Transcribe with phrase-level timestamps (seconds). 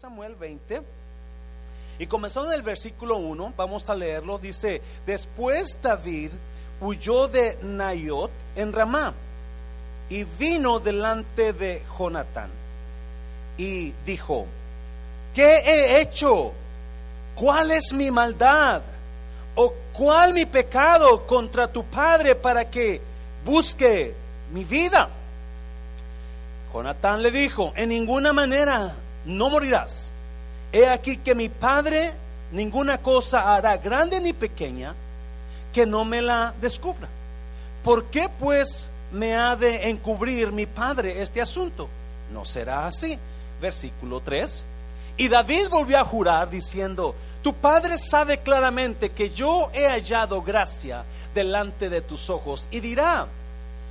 [0.00, 0.82] Samuel 20.
[1.98, 6.30] Y comenzando en el versículo 1, vamos a leerlo, dice, después David
[6.80, 9.12] huyó de Nayot en Ramá
[10.08, 12.48] y vino delante de Jonatán
[13.58, 14.46] y dijo,
[15.34, 16.52] ¿qué he hecho?
[17.34, 18.82] ¿Cuál es mi maldad?
[19.54, 23.00] ¿O cuál mi pecado contra tu padre para que
[23.44, 24.14] busque
[24.52, 25.08] mi vida?
[26.72, 30.10] Jonatán le dijo, en ninguna manera no morirás.
[30.72, 32.12] He aquí que mi padre
[32.52, 34.94] ninguna cosa hará, grande ni pequeña,
[35.72, 37.08] que no me la descubra.
[37.82, 41.88] ¿Por qué pues me ha de encubrir mi padre este asunto?
[42.32, 43.18] No será así.
[43.60, 44.64] Versículo 3.
[45.16, 51.04] Y David volvió a jurar diciendo, tu padre sabe claramente que yo he hallado gracia
[51.34, 53.26] delante de tus ojos y dirá,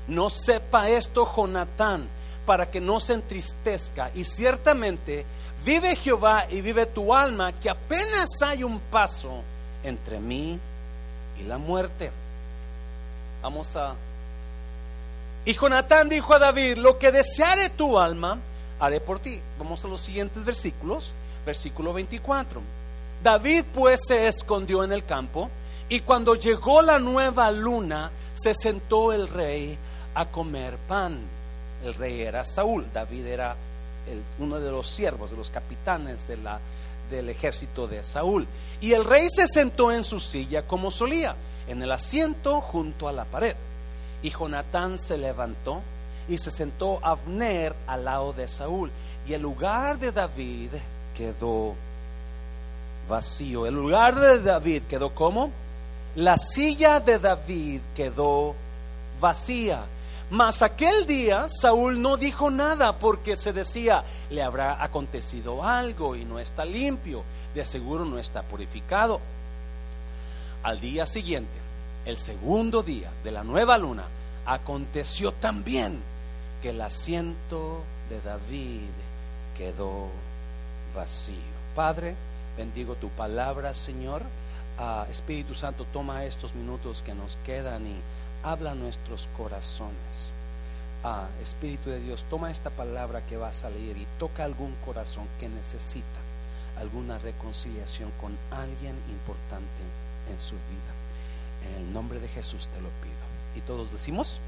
[0.08, 2.08] no sepa esto Jonatán
[2.46, 4.12] para que no se entristezca.
[4.16, 5.26] Y ciertamente
[5.66, 9.42] vive Jehová y vive tu alma, que apenas hay un paso
[9.84, 10.60] entre mí
[11.40, 12.12] y la muerte.
[13.42, 13.96] Vamos a...
[15.44, 18.38] Y Jonatán dijo a David, lo que deseare tu alma,
[18.80, 19.40] haré por ti.
[19.58, 21.14] Vamos a los siguientes versículos.
[21.46, 22.62] Versículo 24.
[23.24, 25.50] David pues se escondió en el campo
[25.90, 29.78] y cuando llegó la nueva luna, se sentó el rey
[30.16, 31.20] a comer pan
[31.84, 33.56] el rey era Saúl, David era
[34.40, 36.60] uno de los siervos, de los capitanes de la,
[37.10, 38.48] del ejército de Saúl.
[38.80, 41.36] Y el rey se sentó en su silla como solía,
[41.68, 43.56] en el asiento junto a la pared.
[44.24, 45.82] Y Jonatán se levantó
[46.28, 48.92] y se sentó Abner al lado de Saúl.
[49.28, 50.70] Y el lugar de David
[51.16, 51.76] quedó
[53.08, 53.66] vacío.
[53.66, 55.52] El lugar de David quedó como?
[56.16, 58.56] La silla de David quedó
[59.20, 59.82] vacía.
[60.32, 66.24] Mas aquel día Saúl no dijo nada porque se decía, le habrá acontecido algo y
[66.24, 67.22] no está limpio,
[67.54, 69.20] de seguro no está purificado.
[70.64, 71.52] Al día siguiente,
[72.06, 74.06] el segundo día de la nueva luna,
[74.46, 76.00] aconteció también
[76.62, 78.90] que el asiento de David
[79.58, 80.08] quedó
[80.96, 81.36] vacío.
[81.76, 82.16] Padre,
[82.56, 84.22] bendigo tu palabra, Señor.
[84.80, 87.96] Ah, Espíritu Santo, toma estos minutos que nos quedan y
[88.44, 90.30] habla nuestros corazones.
[91.04, 95.26] Ah, Espíritu de Dios, toma esta palabra que va a salir y toca algún corazón
[95.40, 96.06] que necesita
[96.80, 99.82] alguna reconciliación con alguien importante
[100.32, 100.92] en su vida.
[101.68, 103.22] En el nombre de Jesús te lo pido.
[103.56, 104.40] Y todos decimos,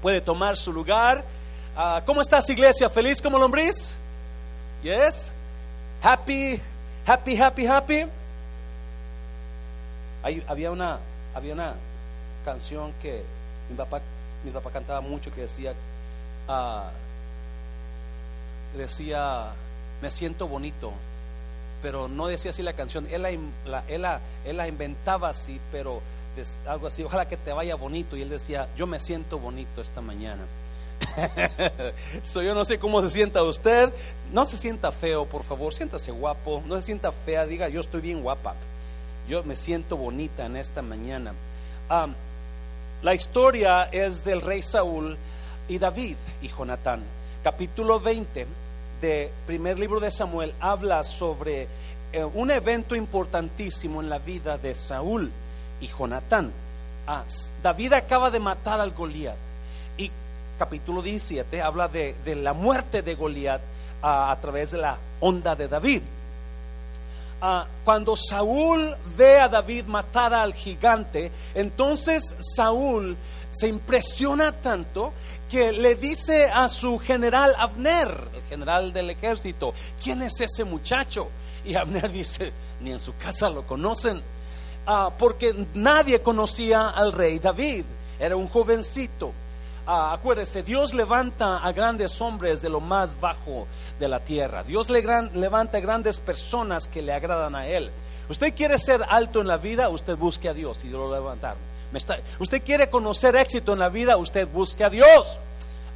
[0.00, 1.24] puede tomar su lugar.
[1.76, 2.88] Ah, ¿Cómo estás, iglesia?
[2.88, 3.96] ¿Feliz como lombriz?
[4.82, 5.32] Yes.
[6.02, 6.60] Happy,
[7.06, 8.06] happy, happy, happy.
[10.46, 10.98] había una,
[11.34, 11.74] había una
[12.44, 13.22] canción que
[13.70, 14.00] mi papá,
[14.44, 15.72] mi papá cantaba mucho que decía,
[16.48, 16.82] uh,
[18.76, 19.52] decía,
[20.02, 20.92] me siento bonito,
[21.82, 24.04] pero no decía así la canción, él la, él
[24.44, 26.00] él la inventaba así, pero
[26.66, 30.00] algo así, ojalá que te vaya bonito, y él decía, yo me siento bonito esta
[30.00, 30.42] mañana.
[32.24, 33.92] so, yo no sé cómo se sienta usted.
[34.32, 35.74] No se sienta feo, por favor.
[35.74, 36.62] Siéntase guapo.
[36.66, 37.46] No se sienta fea.
[37.46, 38.54] Diga, yo estoy bien guapa.
[39.28, 41.32] Yo me siento bonita en esta mañana.
[43.04, 45.14] La historia es del rey Saúl
[45.68, 47.02] y David y Jonatán.
[47.42, 48.46] Capítulo 20
[49.02, 51.68] de primer libro de Samuel habla sobre
[52.14, 55.30] eh, un evento importantísimo en la vida de Saúl
[55.82, 56.50] y Jonatán.
[57.06, 57.24] Ah,
[57.62, 59.36] David acaba de matar al Goliat
[59.98, 60.10] y
[60.58, 63.60] capítulo 17 habla de, la muerte de Goliat
[64.00, 66.00] ah, a través de la onda de David.
[67.40, 73.16] Ah, cuando Saúl ve a David matar al gigante, entonces Saúl
[73.50, 75.12] se impresiona tanto
[75.50, 81.28] que le dice a su general Abner, el general del ejército, ¿quién es ese muchacho?
[81.64, 84.22] Y Abner dice, ni en su casa lo conocen,
[84.86, 87.84] ah, porque nadie conocía al rey David,
[88.18, 89.32] era un jovencito.
[89.86, 93.66] Ah, acuérdese, Dios levanta a grandes hombres de lo más bajo
[93.98, 94.62] de la tierra.
[94.62, 95.02] Dios le
[95.34, 97.90] levanta grandes personas que le agradan a Él.
[98.28, 101.56] Usted quiere ser alto en la vida, usted busque a Dios y lo levantar.
[102.38, 105.38] usted quiere conocer éxito en la vida, usted busque a Dios.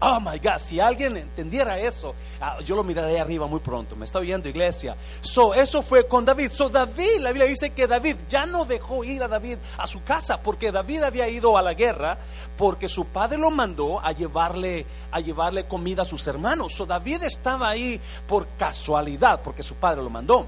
[0.01, 3.97] Oh my God, si alguien entendiera eso, ah, yo lo miraré arriba muy pronto.
[3.97, 4.95] Me está oyendo, iglesia.
[5.23, 6.53] So, eso fue con David.
[6.53, 10.05] So, David, la Biblia dice que David ya no dejó ir a David a su
[10.05, 12.17] casa porque David había ido a la guerra
[12.57, 16.75] porque su padre lo mandó a llevarle a llevarle comida a sus hermanos.
[16.75, 20.47] So, David estaba ahí por casualidad porque su padre lo mandó.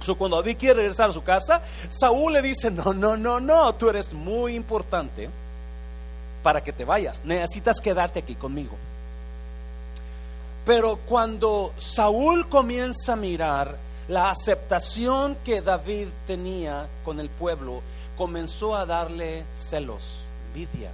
[0.00, 3.74] So, cuando David quiere regresar a su casa, Saúl le dice: No, no, no, no,
[3.74, 5.28] tú eres muy importante
[6.42, 7.24] para que te vayas.
[7.24, 8.76] Necesitas quedarte aquí conmigo.
[10.64, 13.76] Pero cuando Saúl comienza a mirar
[14.08, 17.82] la aceptación que David tenía con el pueblo,
[18.16, 20.90] comenzó a darle celos, envidia,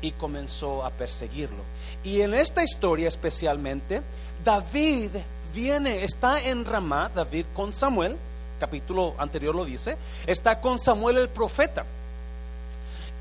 [0.00, 1.62] y comenzó a perseguirlo.
[2.04, 4.02] Y en esta historia especialmente,
[4.44, 5.10] David
[5.54, 8.16] viene, está en Ramá, David con Samuel,
[8.60, 9.96] capítulo anterior lo dice,
[10.26, 11.84] está con Samuel el profeta.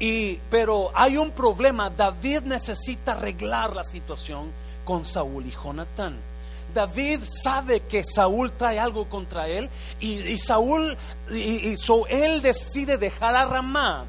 [0.01, 4.51] Y, pero hay un problema, David necesita arreglar la situación
[4.83, 6.15] con Saúl y Jonatán.
[6.73, 9.69] David sabe que Saúl trae algo contra él
[9.99, 10.97] y, Saúl,
[11.29, 11.75] y,
[12.09, 14.05] él decide dejar a Ramá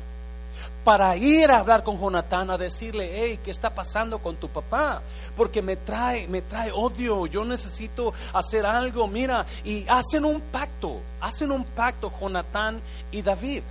[0.82, 5.02] para ir a hablar con Jonatán a decirle, hey, ¿qué está pasando con tu papá?
[5.36, 11.00] Porque me trae, me trae odio, yo necesito hacer algo, mira, y hacen un pacto,
[11.20, 12.80] hacen un pacto Jonatán
[13.10, 13.62] y David.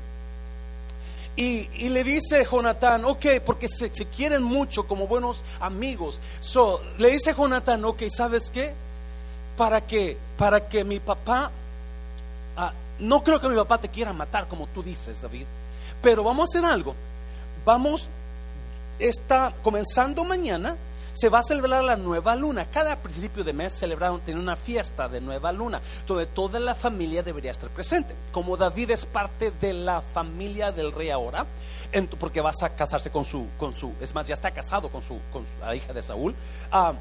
[1.35, 6.19] Y, le dice Jonatán, ok, porque se, quieren mucho como buenos amigos.
[6.39, 8.73] So, le dice Jonatán, ok, ¿sabes qué?
[9.57, 11.51] Para que, para que mi papá,
[12.57, 15.45] ah, no creo que mi papá te quiera matar como tú dices, David,
[16.01, 16.95] pero vamos a hacer algo.
[17.65, 18.09] Vamos,
[18.99, 20.75] está comenzando mañana,
[21.13, 22.67] se va a celebrar la nueva luna.
[22.71, 27.23] Cada principio de mes celebraron, tener una fiesta de nueva luna, donde toda la familia
[27.23, 28.15] debería estar presente.
[28.31, 31.45] Como David es parte de la familia del rey ahora,
[32.19, 35.19] porque vas a casarse con su, con su, es más, ya está casado con su,
[35.31, 36.33] con la hija de Saúl.
[36.71, 36.93] Ah,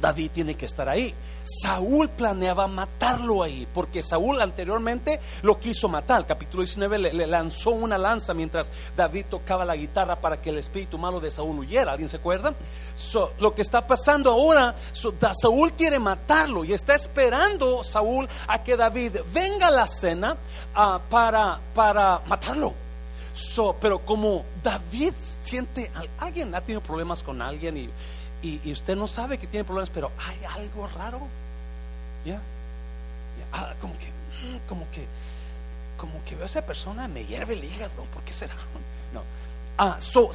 [0.00, 1.14] David tiene que estar ahí.
[1.44, 6.26] Saúl planeaba matarlo ahí, porque Saúl anteriormente lo quiso matar.
[6.26, 10.98] Capítulo 19 le, lanzó una lanza mientras David tocaba la guitarra para que el espíritu
[10.98, 11.92] malo de Saúl huyera.
[11.92, 12.54] ¿Alguien se acuerda?
[13.38, 19.16] lo que está pasando ahora, Saúl quiere matarlo y está esperando Saúl a que David
[19.32, 20.36] venga a la cena
[20.74, 22.72] ah, para, para matarlo.
[23.80, 25.12] pero como David
[25.42, 27.90] siente, alguien ha tenido problemas con alguien y
[28.44, 31.20] y, usted no sabe que tiene problemas, pero hay algo raro.
[32.24, 32.40] ¿Ya?
[33.52, 35.06] Ah, como que, mm, como que,
[35.96, 38.54] como que veo a esa persona, me hierve el hígado, ¿por qué será?
[39.12, 39.22] No.
[39.78, 40.30] Ah, so,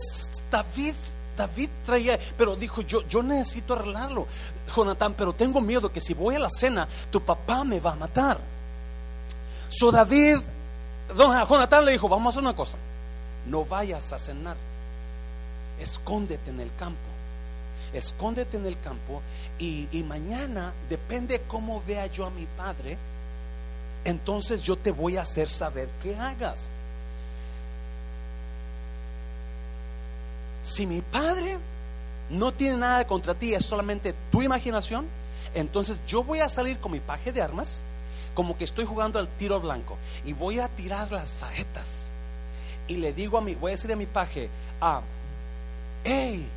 [0.52, 0.96] David,
[1.38, 4.28] David traía, pero dijo, yo, yo necesito arreglarlo,
[4.76, 7.96] Jonathan, pero tengo miedo que si voy a la cena, tu papá me va a
[7.96, 8.40] matar.
[9.70, 10.38] So David,
[11.16, 12.78] don Jonathan le dijo, vamos a hacer una cosa,
[13.46, 14.56] no vayas a cenar,
[15.80, 17.09] escóndete en el campo
[17.94, 19.22] escóndete en el campo
[19.58, 22.98] y, mañana, depende cómo vea yo a mi padre,
[24.06, 26.70] entonces yo te voy a hacer saber qué hagas.
[30.64, 31.58] Si mi padre
[32.30, 35.08] no tiene nada contra ti, es solamente tu imaginación,
[35.54, 37.82] entonces yo voy a salir con mi paje de armas,
[38.34, 42.12] como que estoy jugando al tiro blanco, y voy a tirar las saetas.
[42.88, 44.50] Y le digo a mi, voy a decir a mi paje,
[44.80, 45.02] ah,
[46.04, 46.48] hey,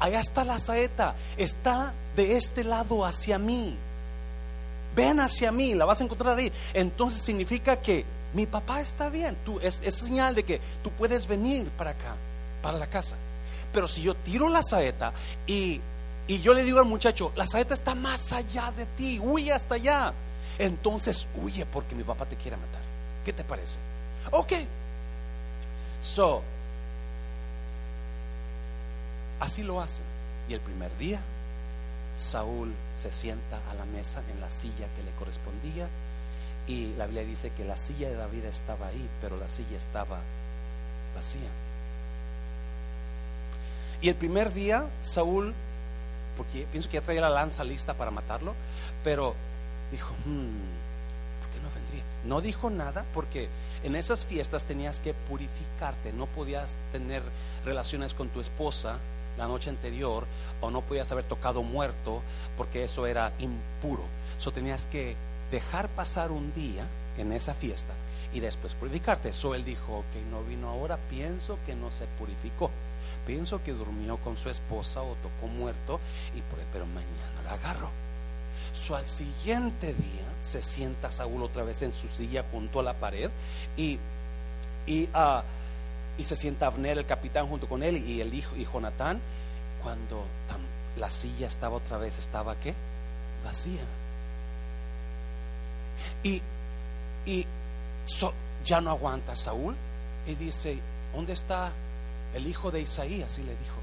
[0.00, 3.76] allá está la saeta, está de este lado hacia mí.
[4.94, 6.52] Ven hacia mí, la vas a encontrar ahí.
[6.72, 9.36] Entonces significa que mi papá está bien.
[9.44, 12.14] Tú, es, es señal de que tú puedes venir para acá,
[12.62, 13.16] para la casa.
[13.72, 15.12] Pero si yo tiro la saeta
[15.46, 15.80] y,
[16.28, 19.74] y yo le digo al muchacho, la saeta está más allá de ti, huye hasta
[19.74, 20.12] allá.
[20.58, 22.80] Entonces huye porque mi papá te quiere matar.
[23.24, 23.76] ¿Qué te parece?
[24.30, 24.52] Ok.
[26.00, 26.42] So,
[29.40, 30.04] Así lo hacen.
[30.48, 31.20] Y el primer día,
[32.16, 35.88] Saúl se sienta a la mesa en la silla que le correspondía
[36.66, 40.18] y la Biblia dice que la silla de David estaba ahí, pero la silla estaba
[41.14, 41.48] vacía.
[44.00, 45.54] Y el primer día, Saúl,
[46.36, 48.54] porque pienso que ya la lanza lista para matarlo,
[49.02, 49.34] pero
[49.90, 52.02] dijo, hmm, ¿por qué no vendría?
[52.24, 53.48] No dijo nada porque
[53.82, 57.22] en esas fiestas tenías que purificarte, no podías tener
[57.64, 58.96] relaciones con tu esposa
[59.38, 60.24] la noche anterior
[60.60, 62.22] o no podías haber tocado muerto
[62.56, 64.04] porque eso era impuro.
[64.38, 65.16] Eso tenías que
[65.50, 66.86] dejar pasar un día
[67.18, 67.92] en esa fiesta
[68.32, 69.30] y después purificarte.
[69.30, 72.70] Eso él dijo, que no vino ahora, pienso que no se purificó.
[73.26, 75.98] Pienso que durmió con su esposa o tocó muerto,
[76.36, 77.88] y pero mañana la agarro.
[78.74, 82.94] So, al siguiente día se sienta Saúl otra vez en su silla junto a la
[82.94, 83.30] pared
[83.76, 83.98] y,
[84.86, 85.42] y uh,
[86.18, 89.20] y se sienta Abner, el capitán, junto con él y el hijo y Jonatán.
[89.82, 90.24] Cuando
[90.98, 92.74] la silla estaba otra vez, estaba qué?
[93.44, 93.82] Vacía.
[96.22, 96.40] Y,
[97.26, 97.46] y
[98.64, 99.74] ya no aguanta Saúl
[100.26, 100.78] y dice,
[101.14, 101.70] ¿dónde está
[102.34, 103.38] el hijo de Isaías?
[103.38, 103.76] Y le dijo.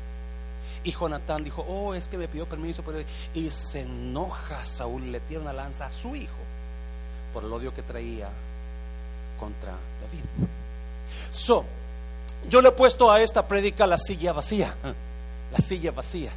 [0.84, 2.84] Y Jonatán dijo, oh, es que me pidió permiso.
[3.36, 6.34] Y se enoja Saúl y le tira una lanza a su hijo
[7.34, 8.30] por el odio que traía
[9.40, 10.50] contra David.
[11.30, 11.66] So,
[12.50, 14.76] yo le he puesto a esta prédica la silla vacía,
[15.52, 16.32] la silla vacía,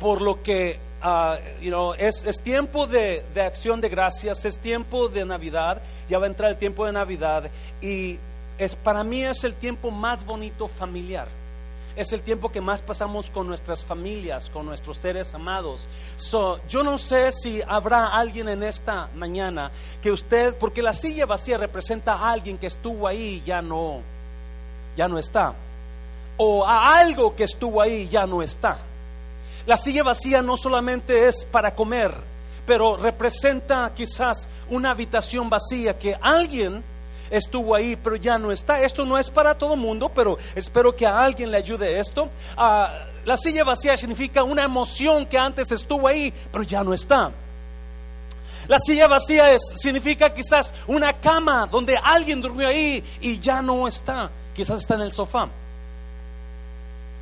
[0.00, 4.58] por lo que uh, you know, es, es, tiempo de, de, acción de gracias, es
[4.58, 7.50] tiempo de Navidad, ya va a entrar el tiempo de Navidad
[7.80, 8.18] y
[8.58, 11.28] es, para mí es el tiempo más bonito familiar.
[11.94, 15.86] Es el tiempo que más pasamos con nuestras familias, con nuestros seres amados.
[16.16, 19.70] So, yo no sé si habrá alguien en esta mañana
[20.02, 24.02] que usted, porque la silla vacía representa a alguien que estuvo ahí y ya no,
[24.96, 25.54] ya no está.
[26.36, 28.78] O a algo que estuvo ahí ya no está.
[29.66, 32.14] La silla vacía no solamente es para comer,
[32.66, 36.82] pero representa quizás una habitación vacía que alguien
[37.30, 38.80] estuvo ahí, pero ya no está.
[38.80, 42.28] Esto no es para todo mundo, pero espero que a alguien le ayude esto.
[42.56, 47.32] Ah, la silla vacía significa una emoción que antes estuvo ahí, pero ya no está.
[48.68, 54.30] La silla vacía significa quizás una cama donde alguien durmió ahí y ya no está.
[54.56, 55.48] Quizás está en el sofá.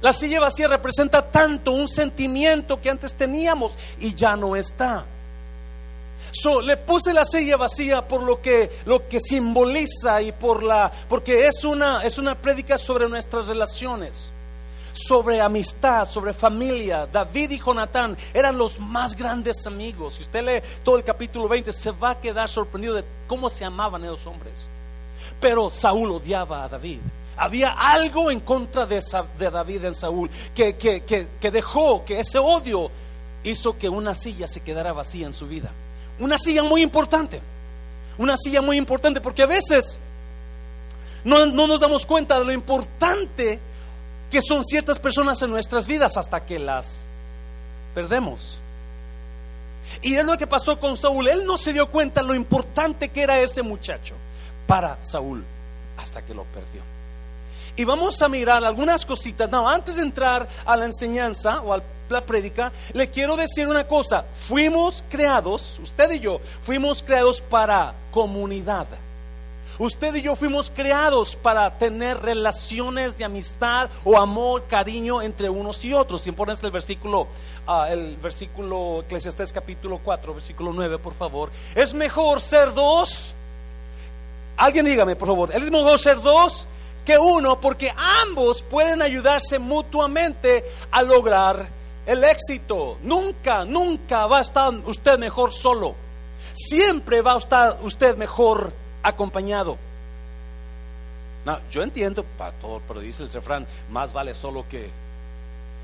[0.01, 5.05] La silla vacía representa tanto un sentimiento que antes teníamos y ya no está.
[6.31, 10.93] So, le puse la silla vacía por lo que, lo que simboliza y por la,
[11.09, 14.31] porque es una, es una prédica sobre nuestras relaciones,
[14.93, 17.07] sobre amistad, sobre familia.
[17.11, 20.17] David y Jonatán eran los más grandes amigos.
[20.17, 23.65] Si usted lee todo el capítulo 20, se va a quedar sorprendido de cómo se
[23.65, 24.67] amaban esos hombres.
[25.41, 26.99] Pero Saúl odiaba a David.
[27.37, 29.03] Había algo en contra de,
[29.39, 32.91] David en Saúl que, que, dejó que ese odio
[33.43, 35.71] hizo que una silla se quedara vacía en su vida.
[36.19, 37.41] Una silla muy importante.
[38.19, 39.99] Una silla muy importante porque a veces
[41.25, 43.59] no, no, nos damos cuenta de lo importante
[44.31, 47.05] que son ciertas personas en nuestras vidas hasta que las
[47.95, 48.59] perdemos.
[50.03, 51.29] Y es lo que pasó con Saúl.
[51.29, 54.15] Él no se dio cuenta de lo importante que era ese muchacho
[54.67, 55.45] para Saúl
[55.99, 56.94] hasta que lo perdió.
[57.77, 59.51] Y vamos a mirar algunas cositas.
[59.51, 63.85] No, antes de entrar a la enseñanza o a la prédica, le quiero decir una
[63.85, 64.25] cosa.
[64.47, 68.87] Fuimos creados, usted y yo, fuimos creados para comunidad.
[69.77, 75.85] Usted y yo fuimos creados para tener relaciones de amistad o amor, cariño entre unos
[75.85, 76.21] y otros.
[76.21, 77.23] Si pones el versículo,
[77.67, 81.51] uh, el versículo Eclesiastés capítulo 4, versículo 9, por favor.
[81.75, 83.35] Es mejor ser dos.
[84.57, 85.51] Alguien dígame, por favor.
[85.53, 86.69] ¿Es mejor ser dos
[87.05, 87.93] que uno porque
[88.23, 91.67] ambos pueden ayudarse mutuamente a lograr
[92.07, 92.99] el éxito.
[93.03, 95.95] Nunca, nunca va a estar usted mejor solo.
[96.55, 99.77] Siempre va a estar usted mejor acompañado.
[101.45, 104.89] No, yo entiendo, pastor, pero dice el refrán, más vale solo que...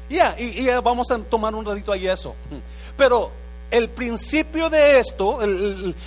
[0.08, 2.34] Ya, y, vamos a tomar un ratito ahí eso.
[2.96, 3.30] Pero
[3.70, 5.38] el principio de esto,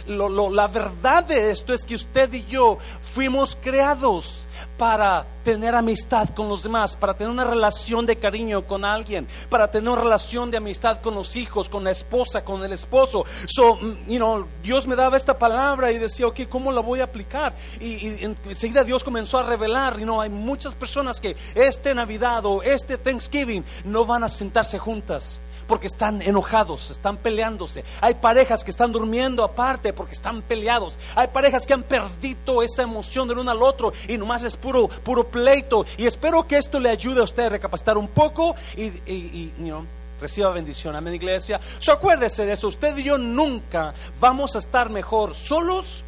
[0.07, 2.77] la verdad de esto es que usted y yo
[3.13, 4.42] fuimos creados
[4.77, 9.69] para tener amistad con los demás, para tener una relación de cariño con alguien, para
[9.69, 13.25] tener una relación de amistad con los hijos, con la esposa, con el esposo.
[13.47, 17.01] So, mm, you know, Dios me daba esta palabra y decía, ok, ¿cómo la voy
[17.01, 17.53] a aplicar?
[17.79, 22.63] Y, enseguida Dios comenzó a revelar, y no, hay muchas personas que este Navidad o
[22.63, 27.83] este Thanksgiving no van a sentarse juntas porque están enojados, están peleándose.
[28.01, 30.99] Hay parejas que están durmiendo aparte porque están peleados.
[31.15, 34.87] Hay parejas que han perdido esa emoción del uno al otro y nomás es puro,
[34.87, 35.85] puro pleito.
[35.97, 39.51] Y espero que esto le ayude a usted a recapacitar un poco y, y,
[40.19, 40.95] reciba bendición.
[40.95, 41.59] Amén, iglesia.
[41.79, 42.69] So, acuérdese de eso.
[42.69, 46.03] Usted y yo nunca vamos a estar mejor solos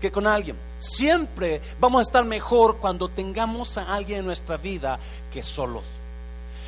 [0.00, 0.56] que con alguien.
[0.78, 4.98] Siempre vamos a estar mejor cuando tengamos a alguien en nuestra vida
[5.32, 5.82] que solos.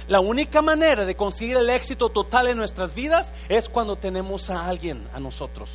[0.09, 4.67] La única manera de conseguir el éxito total en nuestras vidas es cuando tenemos a
[4.67, 5.69] alguien a nosotros.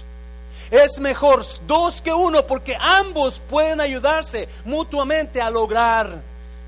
[0.70, 6.22] Es mejor dos que uno porque ambos pueden ayudarse mutuamente a lograr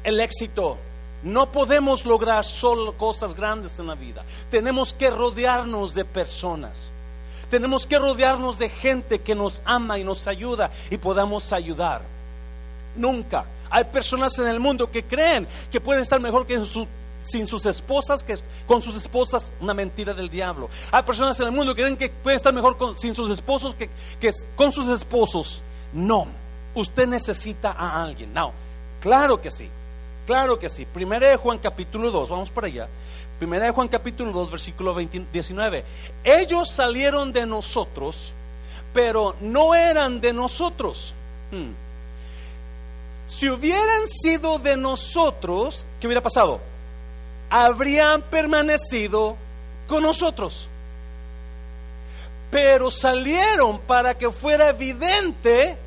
[0.04, 0.78] el éxito.
[1.24, 4.26] No podemos lograr solo cosas grandes en la vida.
[4.52, 6.90] Tenemos que rodearnos de personas.
[7.50, 12.02] Tenemos que rodearnos de gente que nos ama y nos ayuda y podamos ayudar.
[12.98, 13.46] Nunca.
[13.70, 16.86] Hay personas en el mundo que creen que pueden estar mejor que su
[17.26, 18.38] sin sus esposas que
[18.68, 20.70] con sus esposas, una mentira del diablo.
[20.92, 23.90] Hay personas en el mundo que creen que puede estar mejor sin sus esposos que,
[24.56, 25.62] con sus esposos.
[25.94, 26.28] No,
[26.76, 28.34] usted necesita a alguien.
[28.34, 28.52] No,
[29.02, 29.70] claro que sí,
[30.26, 30.86] claro que sí.
[30.86, 32.88] Primera de Juan capítulo 2, vamos para allá.
[33.40, 35.84] Primera de Juan capítulo 2, versículo 19.
[36.24, 38.32] Ellos salieron de nosotros,
[38.94, 41.14] pero no eran de nosotros.
[41.52, 41.72] Hmm.
[43.26, 46.60] Si hubieran sido de nosotros, ¿qué hubiera pasado?
[47.56, 49.38] Habrían permanecido
[49.88, 50.68] con nosotros.
[52.50, 55.78] Pero salieron para que fuera evidente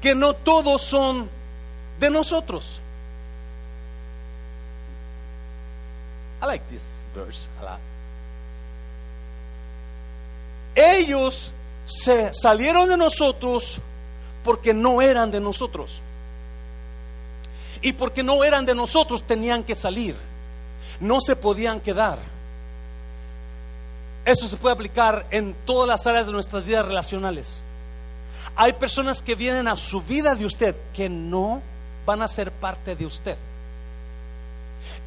[0.00, 1.28] que no todos son
[2.00, 2.80] de nosotros.
[6.40, 7.46] I like this verse.
[10.74, 11.52] Ellos
[11.84, 13.78] se salieron de nosotros
[14.42, 16.00] porque no eran de nosotros.
[17.82, 20.27] Y porque no eran de nosotros tenían que salir.
[21.00, 22.18] No se podían quedar.
[24.24, 27.62] Esto se puede aplicar en todas las áreas de nuestras vidas relacionales.
[28.56, 31.62] Hay personas que vienen a su vida de usted que no
[32.04, 33.36] van a ser parte de usted.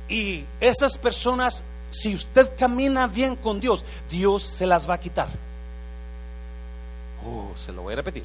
[0.07, 5.27] Y esas personas, si usted camina bien con Dios, Dios se las va a quitar.
[7.25, 8.23] Oh, se lo voy a repetir.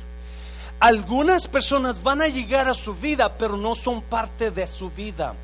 [0.79, 5.35] Algunas personas van a llegar a su vida, pero no son parte de su vida.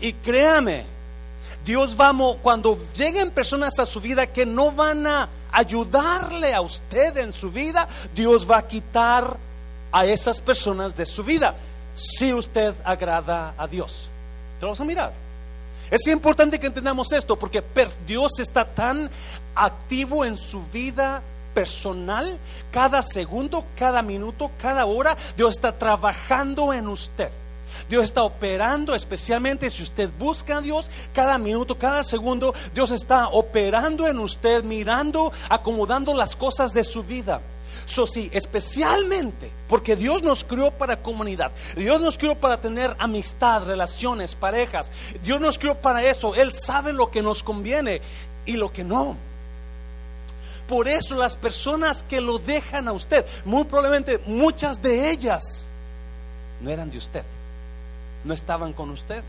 [0.00, 0.84] Y créame,
[1.64, 7.16] Dios vamos, cuando lleguen personas a su vida que no van a ayudarle a usted
[7.18, 9.36] en su vida, Dios va a quitar
[9.92, 11.54] a esas personas de su vida
[11.94, 14.08] si usted agrada a Dios.
[14.58, 15.12] Te vamos a mirar.
[15.90, 17.62] Es importante que entendamos esto porque
[18.06, 19.10] Dios está tan
[19.54, 21.20] activo en su vida
[21.52, 22.38] personal,
[22.70, 27.30] cada segundo, cada minuto, cada hora, Dios está trabajando en usted.
[27.88, 33.28] Dios está operando, especialmente si usted busca a Dios, cada minuto, cada segundo, Dios está
[33.28, 37.40] operando en usted, mirando, acomodando las cosas de su vida.
[37.86, 41.50] So, sí, especialmente porque Dios nos crió para comunidad.
[41.76, 44.92] Dios nos crió para tener amistad, relaciones, parejas.
[45.24, 46.34] Dios nos crió para eso.
[46.36, 48.00] Él sabe lo que nos conviene
[48.46, 49.16] y lo que no.
[50.68, 55.66] Por eso las personas que lo dejan a usted, muy probablemente muchas de ellas
[56.60, 57.24] no eran de usted.
[58.24, 59.22] No estaban con usted.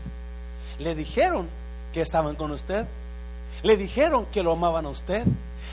[0.78, 1.48] Le dijeron
[1.92, 2.86] que estaban con usted.
[3.62, 5.24] Le dijeron que lo amaban a usted.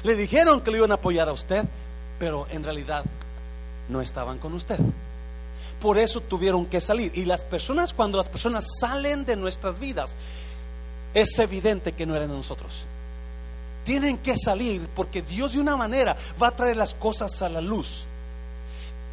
[0.04, 1.66] Le dijeron que lo iban a apoyar a usted
[2.20, 3.04] pero en realidad
[3.88, 4.78] no estaban con usted.
[5.82, 7.12] Por eso tuvieron que salir.
[7.16, 10.16] Y las personas, cuando las personas salen de nuestras vidas,
[11.14, 12.84] es evidente que no eran de nosotros.
[13.86, 17.62] Tienen que salir porque Dios de una manera va a traer las cosas a la
[17.62, 18.04] luz.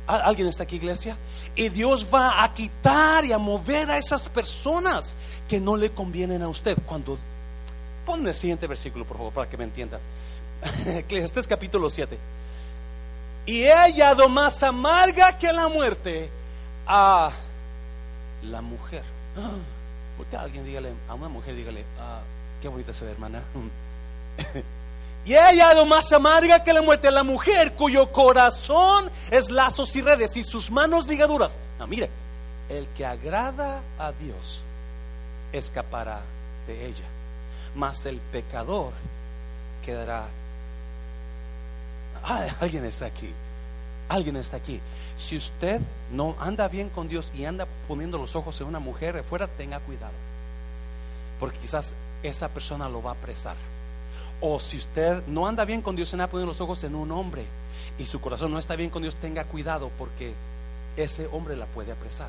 [0.08, 1.16] ¿Alguien está aquí, iglesia?
[1.56, 5.16] Y Dios va a quitar y a mover a esas personas
[5.48, 6.76] que no le convienen a usted.
[6.86, 7.18] Cuando
[8.04, 10.00] ponme el siguiente versículo, por favor, para que me entiendan.
[10.86, 12.18] Eclesiastés capítulo 7
[13.46, 16.28] y he hallado más amarga que la muerte
[16.86, 17.30] a
[18.42, 19.02] la mujer.
[20.16, 22.20] Porque alguien dígale, a una mujer dígale, ah,
[22.60, 23.42] qué bonita se ve, hermana.
[25.26, 30.00] y he hallado más amarga que la muerte la mujer cuyo corazón es lazos y
[30.00, 31.58] redes y sus manos ligaduras.
[31.78, 32.08] No, mire,
[32.68, 34.62] el que agrada a Dios
[35.52, 36.20] escapará
[36.66, 37.04] de ella,
[37.74, 38.92] mas el pecador
[39.84, 40.26] quedará
[42.28, 43.32] Ah, alguien está aquí.
[44.08, 44.80] Alguien está aquí.
[45.16, 45.80] Si usted
[46.12, 49.78] no anda bien con Dios y anda poniendo los ojos en una mujer afuera, tenga
[49.80, 50.12] cuidado.
[51.38, 53.54] Porque quizás esa persona lo va a apresar.
[54.40, 57.10] O si usted no anda bien con Dios y anda poniendo los ojos en un
[57.10, 57.44] hombre
[57.98, 60.34] y su corazón no está bien con Dios, tenga cuidado porque
[60.96, 62.28] ese hombre la puede apresar.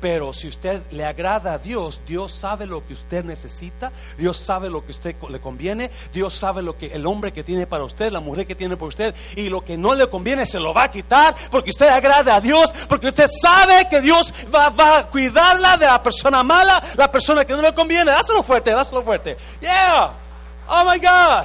[0.00, 4.70] Pero si usted le agrada a Dios, Dios sabe lo que usted necesita, Dios sabe
[4.70, 8.12] lo que usted le conviene, Dios sabe lo que el hombre que tiene para usted,
[8.12, 10.84] la mujer que tiene para usted, y lo que no le conviene se lo va
[10.84, 15.76] a quitar porque usted agrada a Dios, porque usted sabe que Dios va, a cuidarla
[15.76, 18.12] de la persona mala, la persona que no le conviene.
[18.12, 19.36] Dáselo fuerte, dáselo fuerte.
[19.60, 20.12] Yeah,
[20.68, 21.44] oh my God.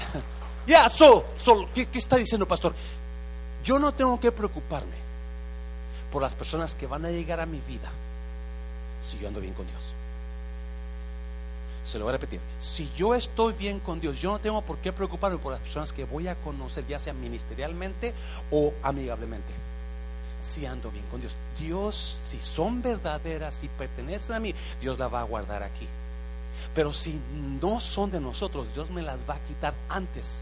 [0.67, 2.73] Yeah, so, so ¿qué, ¿qué está diciendo, pastor?
[3.63, 4.95] Yo no tengo que preocuparme
[6.11, 7.89] por las personas que van a llegar a mi vida
[9.03, 9.81] si yo ando bien con Dios.
[11.83, 12.39] Se lo voy a repetir.
[12.59, 15.91] Si yo estoy bien con Dios, yo no tengo por qué preocuparme por las personas
[15.91, 18.13] que voy a conocer, ya sea ministerialmente
[18.51, 19.51] o amigablemente.
[20.41, 21.33] Si ando bien con Dios.
[21.59, 25.87] Dios, si son verdaderas, si pertenecen a mí, Dios las va a guardar aquí.
[26.73, 27.19] Pero si
[27.61, 30.41] no son de nosotros, Dios me las va a quitar antes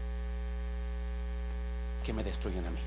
[2.04, 2.78] que me destruyan a mí.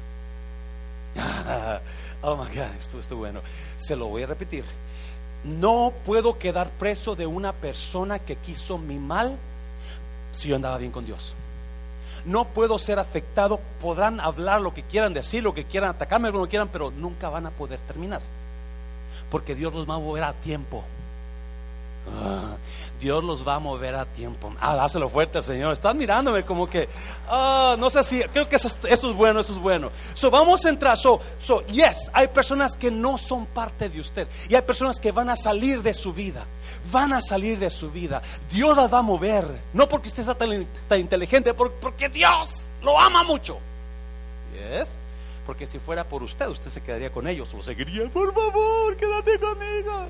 [2.22, 3.42] oh my God, esto es bueno.
[3.78, 4.64] Se lo voy a repetir.
[5.46, 9.38] No puedo quedar preso de una persona que quiso mi mal
[10.36, 11.34] si yo andaba bien con Dios.
[12.26, 13.60] No puedo ser afectado.
[13.80, 17.30] Podrán hablar lo que quieran decir, lo que quieran, atacarme lo que quieran, pero nunca
[17.30, 18.22] van a poder terminar.
[19.30, 20.84] Porque Dios los va a mover a tiempo.
[22.12, 22.56] Ah,
[23.00, 24.54] Dios los va a mover a tiempo.
[24.60, 25.74] Ah, dáselo fuerte, Señor.
[25.74, 26.88] Están mirándome como que,
[27.30, 29.92] ah, no sé si, creo que eso, es bueno, eso es bueno.
[30.14, 30.98] So, vamos a entrar.
[30.98, 34.28] So, so, yes, hay personas que no son parte de usted.
[34.50, 36.46] Y hay personas que van a salir de su vida.
[36.92, 38.22] Van a salir de su vida.
[38.52, 39.46] Dios las va a mover.
[39.74, 40.66] No porque usted sea tan,
[41.00, 43.58] inteligente, porque Dios lo ama mucho.
[44.54, 44.98] Yes.
[45.46, 47.54] Porque si fuera por usted, usted se quedaría con ellos.
[47.54, 48.08] Lo seguiría.
[48.10, 50.10] Por favor, quédate conmigo.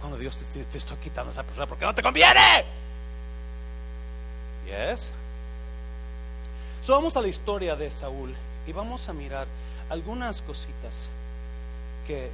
[0.00, 2.64] Cuando Dios te, te, estoy quitando a esa persona porque no te conviene.
[4.66, 5.10] Yes.
[6.84, 8.34] So vamos a la historia de Saúl
[8.66, 9.46] y vamos a mirar
[9.90, 11.08] algunas cositas
[12.06, 12.30] que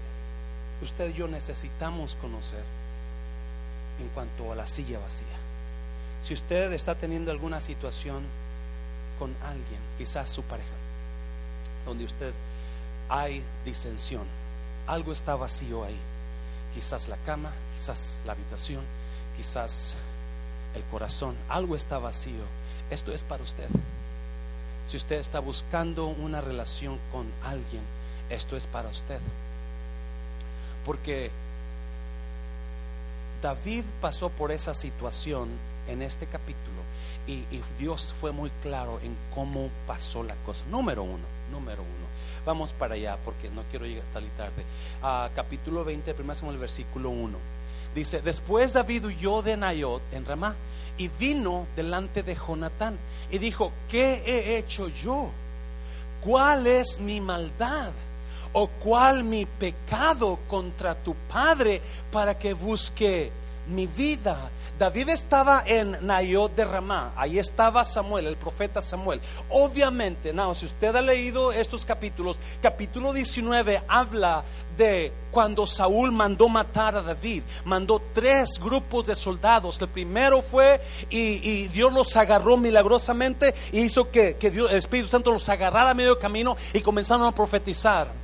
[0.83, 2.63] usted y yo necesitamos conocer
[4.01, 5.27] en cuanto a la silla vacía.
[6.23, 8.23] Si usted está teniendo alguna situación
[9.19, 10.69] con alguien, quizás su pareja,
[11.87, 12.33] donde usted
[13.09, 14.23] hay disensión,
[14.87, 15.97] algo está vacío ahí,
[16.75, 18.83] quizás la cama, quizás la habitación,
[19.37, 19.95] quizás
[20.75, 22.45] el corazón, algo está vacío.
[22.91, 23.69] Esto es para usted.
[24.89, 27.83] Si usted está buscando una relación con alguien,
[28.29, 29.19] esto es para usted.
[30.85, 31.31] Porque
[33.41, 35.49] David pasó por esa situación
[35.89, 36.81] en este capítulo
[37.27, 37.45] y,
[37.79, 40.65] Dios fue muy claro en cómo pasó la cosa.
[40.71, 42.04] Número uno, número uno.
[42.45, 44.65] Vamos para allá porque no quiero llegar tal y tarde.
[45.03, 47.39] a capítulo 20, primero el versículo 1.
[47.95, 50.55] Dice, después David huyó de Nayot en Ramá
[50.99, 52.99] y vino delante de Jonatán
[53.31, 55.31] y dijo, ¿qué he hecho yo?
[56.21, 57.93] ¿Cuál es mi maldad?
[58.53, 61.81] ¿O cuál mi pecado contra tu padre
[62.13, 63.31] para que busque
[63.69, 64.51] mi vida?
[64.79, 69.21] David estaba en Nayot de Ramá, ahí estaba Samuel, el profeta Samuel.
[69.49, 74.43] Obviamente, no, si usted ha leído estos capítulos, capítulo 19 habla
[74.77, 79.81] de cuando Saúl mandó matar a David, mandó tres grupos de soldados.
[79.81, 85.31] El primero fue y, Dios los agarró milagrosamente y hizo que, Dios, el Espíritu Santo
[85.31, 88.24] los agarrara a medio camino y comenzaron a profetizar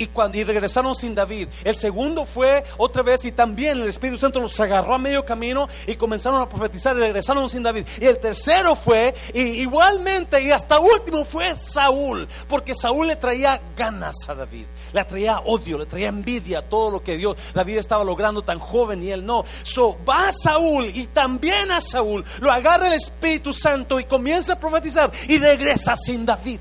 [0.00, 1.48] y, cuando, y regresaron sin David.
[1.62, 5.68] El segundo fue otra vez y también el Espíritu Santo los agarró a medio camino
[5.86, 7.86] y comenzaron a profetizar y regresaron sin David.
[8.00, 13.60] Y el tercero fue, y igualmente, y hasta último fue Saúl, porque Saúl le traía
[13.76, 14.64] ganas a David.
[14.94, 19.02] Le traía odio, le traía envidia, todo lo que Dios, David estaba logrando tan joven
[19.02, 19.44] y él no.
[19.62, 24.58] So va Saúl y también a Saúl lo agarra el Espíritu Santo y comienza a
[24.58, 26.60] profetizar y regresa sin David.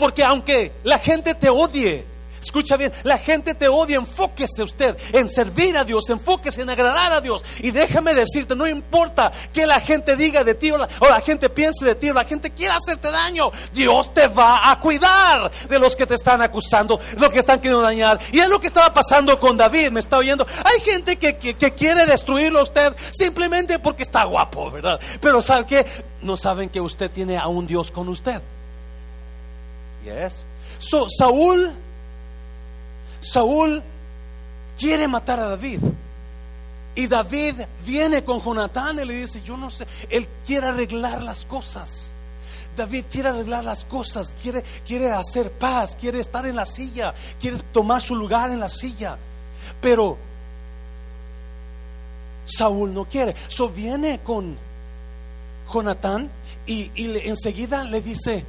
[0.00, 2.06] Porque aunque la gente te odie,
[2.42, 7.12] escucha bien, la gente te odia, enfóquese usted en servir a Dios, enfóquese en agradar
[7.12, 7.44] a Dios.
[7.58, 11.84] Y déjame decirte, no importa que la gente diga de ti o la, gente piense
[11.84, 15.94] de ti o la gente quiera hacerte daño, Dios te va a cuidar de los
[15.94, 18.18] que te están acusando, los que están queriendo dañar.
[18.32, 20.46] Y es lo que estaba pasando con David, me está oyendo.
[20.64, 21.36] Hay gente que,
[21.76, 24.98] quiere destruirlo a usted simplemente porque está guapo, ¿verdad?
[25.20, 25.86] Pero ¿sabe qué?
[26.22, 28.40] No saben que usted tiene a un Dios con usted.
[30.04, 30.44] Yes.
[30.78, 31.72] So, Saúl,
[33.20, 33.82] Saúl
[34.78, 35.80] quiere matar a David.
[36.94, 37.54] Y David
[37.86, 42.10] viene con Jonatán y le dice, yo no sé, él quiere arreglar las cosas.
[42.76, 47.58] David quiere arreglar las cosas, quiere, quiere hacer paz, quiere estar en la silla, quiere
[47.72, 49.16] tomar su lugar en la silla.
[49.80, 50.16] Pero
[52.46, 53.34] Saúl no quiere.
[53.48, 54.56] So viene con
[55.72, 56.30] Jonatán
[56.66, 56.90] y,
[57.28, 58.44] enseguida le dice,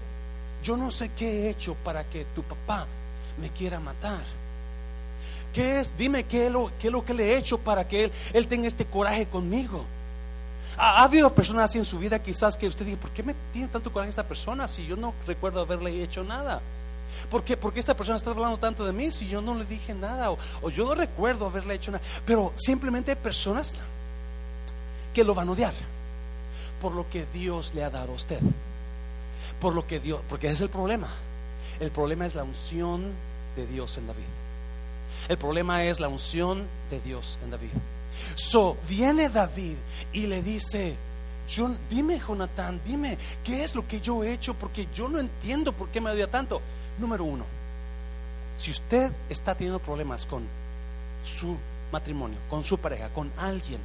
[0.63, 2.85] yo no sé qué he hecho para que tu papá
[3.39, 4.21] me quiera matar.
[5.53, 5.97] ¿Qué es?
[5.97, 8.47] Dime qué es lo, qué es lo que le he hecho para que él, él
[8.47, 9.83] tenga este coraje conmigo.
[10.77, 13.67] ¿Ha, habido personas así en su vida quizás que usted diga, ¿por qué me tiene
[13.67, 16.61] tanto coraje esta persona si yo no recuerdo haberle hecho nada?
[17.29, 17.57] ¿Por qué?
[17.57, 20.37] Porque esta persona está hablando tanto de mí si yo no le dije nada o,
[20.61, 22.03] o yo no recuerdo haberle hecho nada?
[22.25, 23.73] Pero simplemente hay personas
[25.13, 25.73] que lo van a odiar
[26.81, 28.39] por lo que Dios le ha dado a usted
[29.61, 31.07] por lo que Dios, porque ese es el problema.
[31.79, 33.11] El problema es la unción
[33.55, 34.23] de Dios en David.
[35.29, 37.69] El problema es la unción de Dios en David.
[38.35, 39.75] So viene David
[40.13, 40.95] y le dice,
[41.53, 45.71] John, dime Jonathan, dime qué es lo que yo he hecho porque yo no entiendo
[45.73, 46.61] por qué me odia tanto.
[46.99, 47.45] Número uno,
[48.57, 50.43] si usted está teniendo problemas con
[51.25, 51.55] su
[51.91, 53.79] matrimonio, con su pareja, con alguien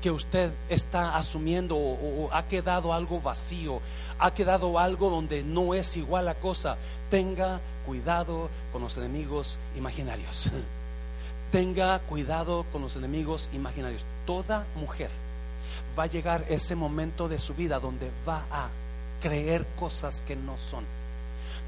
[0.00, 3.80] que usted está asumiendo o, ha quedado algo vacío,
[4.18, 6.76] ha quedado algo donde no es igual la cosa,
[7.10, 10.48] tenga cuidado con los enemigos imaginarios.
[11.52, 14.04] tenga cuidado con los enemigos imaginarios.
[14.26, 15.10] Toda mujer
[15.98, 18.68] va a llegar ese momento de su vida donde va a
[19.20, 20.84] creer cosas que no son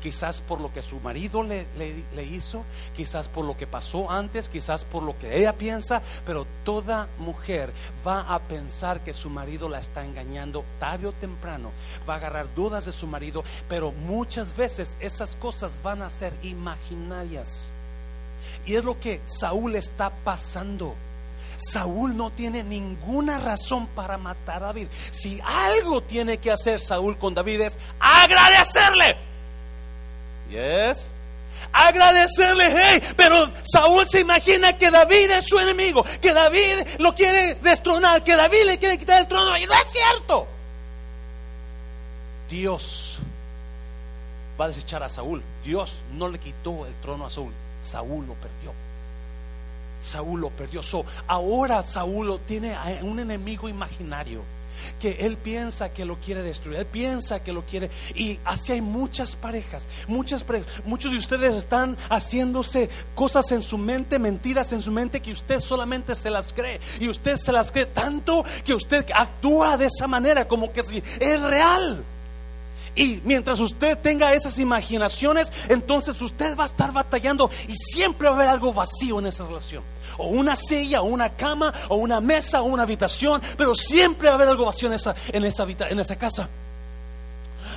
[0.03, 2.65] quizás por lo que su marido le, hizo,
[2.97, 7.73] quizás por lo que pasó antes, quizás por lo que ella piensa, pero toda mujer
[8.07, 11.71] va a pensar que su marido la está engañando tarde o temprano,
[12.09, 16.33] va a agarrar dudas de su marido, pero muchas veces esas cosas van a ser
[16.43, 17.71] imaginarias.
[18.67, 20.95] Y es lo que Saúl está pasando.
[21.57, 24.89] Saúl no tiene ninguna razón para matar a David.
[25.13, 29.32] Si algo tiene que hacer Saúl con David es agradecerle.
[30.53, 31.13] Yes.
[31.73, 37.55] Agradecerle, hey, pero Saúl se imagina que David es su enemigo, que David lo quiere
[37.55, 40.47] destronar, que David le quiere quitar el trono, y no es cierto.
[42.51, 43.19] Dios
[44.61, 45.43] va a desechar a Saúl.
[45.65, 47.53] Dios no le quitó el trono a Saúl.
[47.83, 48.73] Saúl lo perdió.
[50.01, 50.83] Saúl lo perdió.
[50.83, 54.43] So, ahora Saúl tiene un enemigo imaginario
[55.01, 58.81] que él piensa que lo quiere destruir, él piensa que lo quiere y así hay
[58.81, 60.45] muchas parejas, muchas
[60.85, 65.61] muchos de ustedes están haciéndose cosas en su mente, mentiras en su mente que usted
[65.61, 70.07] solamente se las cree y usted se las cree tanto que usted actúa de esa
[70.07, 72.05] manera como que si es real.
[72.95, 78.35] Y mientras usted tenga esas imaginaciones, entonces usted va a estar batallando y siempre va
[78.35, 79.83] a haber algo vacío en esa relación.
[80.19, 84.35] O una silla, o una cama, o una mesa, o una habitación, pero siempre va
[84.35, 86.49] a haber algo vacío en esa, en esa, en esa casa.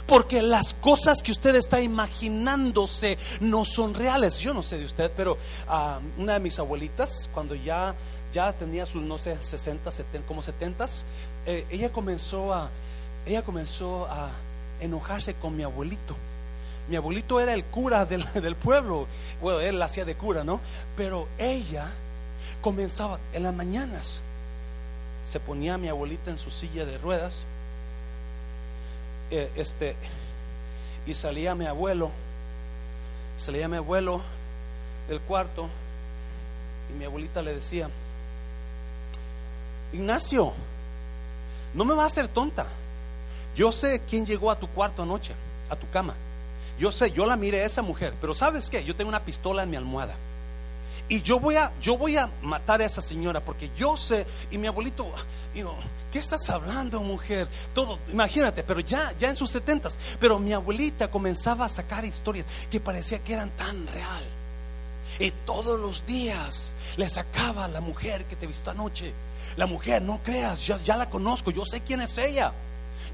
[0.07, 4.37] Porque las cosas que usted está imaginándose no son reales.
[4.37, 7.95] Yo no sé de usted, pero ah, una de mis abuelitas, cuando ya,
[8.33, 10.87] ya tenía sus, no sé, 60, 70, como 70,
[11.47, 12.69] eh, ella comenzó a,
[13.25, 14.29] ella comenzó a
[14.79, 16.15] enojarse con mi abuelito.
[16.87, 19.07] Mi abuelito era el cura del, del pueblo.
[19.41, 20.61] Bueno, él hacía de cura, ¿no?
[20.95, 21.89] Pero ella
[22.65, 24.17] comenzaba en las mañanas.
[25.31, 27.43] Se ponía mi abuelita en su silla de ruedas.
[29.29, 29.95] Eh, este,
[31.05, 32.09] y salía mi abuelo.
[33.37, 34.19] Salía mi abuelo
[35.07, 35.69] del cuarto.
[36.89, 37.87] Y mi abuelita le decía:
[39.93, 40.51] Ignacio,
[41.75, 42.65] no me va a hacer tonta.
[43.55, 45.35] Yo sé quién llegó a tu cuarto anoche,
[45.69, 46.15] a tu cama.
[46.79, 48.83] Yo sé, yo la miré a esa mujer, pero ¿sabes qué?
[48.83, 50.15] Yo tengo una pistola en mi almohada.
[51.07, 54.57] Y yo voy a, yo voy a matar a esa señora porque yo sé, y
[54.57, 55.07] mi abuelito,
[55.53, 55.69] you
[56.11, 57.47] ¿qué estás hablando, mujer?
[57.73, 59.99] Todo, imagínate, pero ya, ya en sus setentas.
[60.19, 64.23] Pero mi abuelita comenzaba a sacar historias que parecía que eran tan real.
[65.19, 69.13] Y todos los días le sacaba a la mujer que te visto anoche.
[69.57, 72.51] La mujer, no creas, ya, ya la conozco, yo sé quién es ella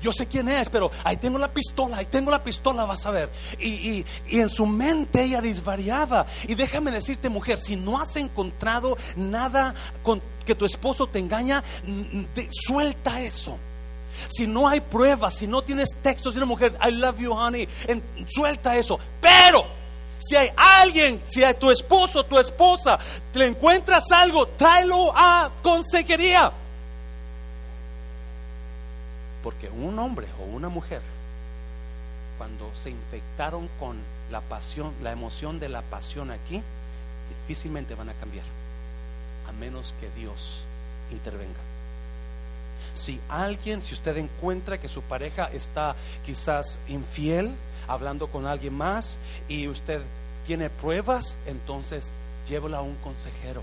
[0.01, 3.11] yo sé quién es, pero ahí tengo la pistola, ahí tengo la pistola, vas a
[3.11, 3.29] ver.
[3.59, 6.25] Y, en su mente ella disvariaba.
[6.47, 11.63] Y déjame decirte, mujer, si no has encontrado nada con que tu esposo te engaña,
[12.49, 13.57] suelta eso.
[14.27, 17.67] Si no hay pruebas, si no tienes textos de una mujer, I love you, honey,
[18.27, 18.99] suelta eso.
[19.19, 19.65] Pero
[20.17, 22.99] si hay alguien, si hay tu esposo, tu esposa,
[23.33, 26.51] te encuentras algo, tráelo a consejería.
[29.43, 31.01] Porque un hombre o una mujer,
[32.37, 33.97] cuando se infectaron con
[34.31, 36.61] la pasión, la emoción de la pasión aquí,
[37.29, 38.45] difícilmente van a cambiar,
[39.47, 40.63] a menos que Dios
[41.11, 41.59] intervenga.
[42.93, 47.55] Si alguien, si usted encuentra que su pareja está quizás infiel,
[47.87, 50.01] hablando con alguien más, y usted
[50.45, 52.13] tiene pruebas, entonces
[52.47, 53.61] llévela a un consejero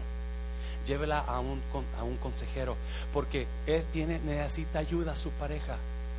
[0.89, 1.61] llévela a un,
[2.01, 2.75] a un consejero,
[3.13, 5.77] porque él tiene, necesita ayuda a su pareja.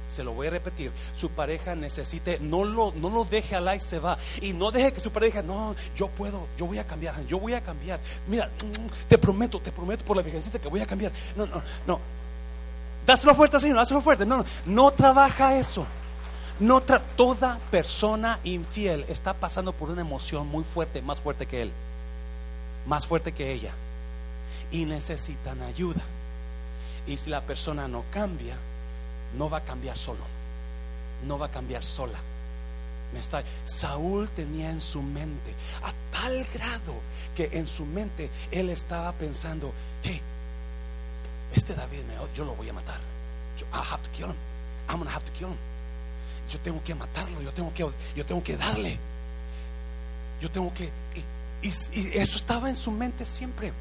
[0.08, 3.80] Se lo voy a repetir, su pareja necesite, no lo, no lo deje al y
[3.80, 4.18] se va.
[4.42, 7.54] Y no deje que su pareja, no, yo puedo, yo voy a cambiar, yo voy
[7.54, 8.00] a cambiar.
[8.28, 8.50] Mira,
[9.08, 11.12] te prometo, te prometo por la virgencita que voy a cambiar.
[11.36, 12.00] No, no, no.
[13.06, 14.26] Dáselo fuerte, Señor, dáselo fuerte.
[14.26, 15.86] No, no, no trabaja eso.
[16.60, 21.62] No tra toda persona infiel está pasando por una emoción muy fuerte, más fuerte que
[21.62, 21.72] él,
[22.86, 23.72] más fuerte que ella
[24.72, 26.02] y necesitan ayuda.
[27.08, 28.56] Y si la persona no cambia,
[29.38, 30.24] no va a cambiar solo,
[31.28, 32.20] no va a cambiar sola.
[33.14, 36.94] Me está, Saúl tenía en su mente a tal grado
[37.36, 40.22] que en su mente él estaba pensando, hey,
[41.56, 42.02] este David,
[42.36, 43.00] yo lo voy a matar.
[43.74, 44.38] I have to kill him.
[44.88, 45.58] I'm gonna have to kill him.
[46.52, 48.98] Yo tengo que matarlo, yo tengo que, yo tengo que darle.
[50.42, 50.90] Yo tengo que...
[51.62, 53.74] y eso estaba en su mente siempre.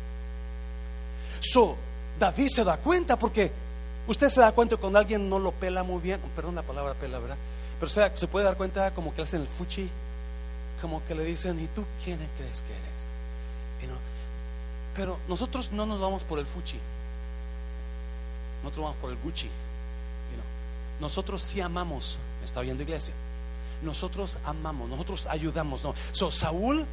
[1.40, 1.76] So,
[2.18, 3.50] David se da cuenta porque
[4.06, 7.18] usted se da cuenta cuando alguien no lo pela muy bien, perdón la palabra pela,
[7.18, 7.36] ¿verdad?
[7.78, 9.88] Pero se, se puede dar cuenta como que le hacen el fuchi,
[10.80, 13.08] como que le dicen, ¿y tú quién crees que eres?
[14.94, 16.76] Pero nosotros no nos vamos por el fuchi,
[18.62, 19.48] nosotros vamos por el Gucci.
[21.00, 23.14] Nosotros sí amamos, me está oyendo iglesia.
[23.82, 25.84] Nosotros amamos, nosotros ayudamos.
[25.84, 25.94] No.
[26.12, 26.84] So, Saúl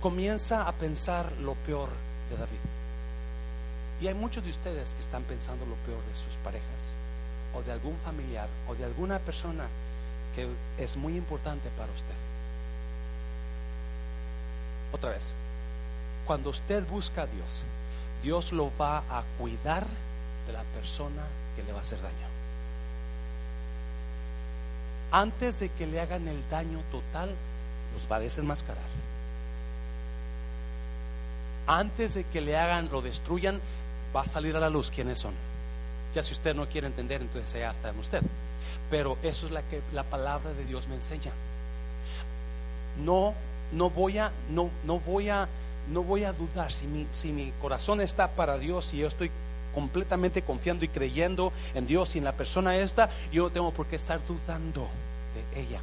[0.00, 1.90] comienza a pensar lo peor
[2.30, 2.69] de David.
[4.00, 6.64] Y hay muchos de ustedes que están pensando lo peor de sus parejas
[7.54, 9.64] o de algún familiar o de alguna persona
[10.34, 12.14] que es muy importante para usted.
[14.92, 15.34] Otra vez,
[16.26, 17.62] cuando usted busca a Dios,
[18.22, 19.86] Dios lo va a cuidar
[20.46, 21.22] de la persona
[21.56, 22.14] que le va a hacer daño.
[25.12, 27.34] Antes de que le hagan el daño total,
[27.92, 28.82] los va a desenmascarar.
[31.66, 33.60] Antes de que le hagan, lo destruyan,
[34.14, 35.34] va a salir a la luz quiénes son.
[36.14, 38.22] Ya si usted no quiere entender, entonces ya está en usted.
[38.90, 41.32] Pero eso es la que la palabra de Dios me enseña.
[43.04, 43.34] No,
[43.72, 45.48] no voy a, no, no voy a,
[45.92, 49.30] no voy a dudar si mi, si mi corazón está para Dios y yo estoy
[49.74, 53.86] completamente confiando y creyendo en Dios y en la persona esta, yo no tengo por
[53.86, 54.88] qué estar dudando
[55.54, 55.80] de ella.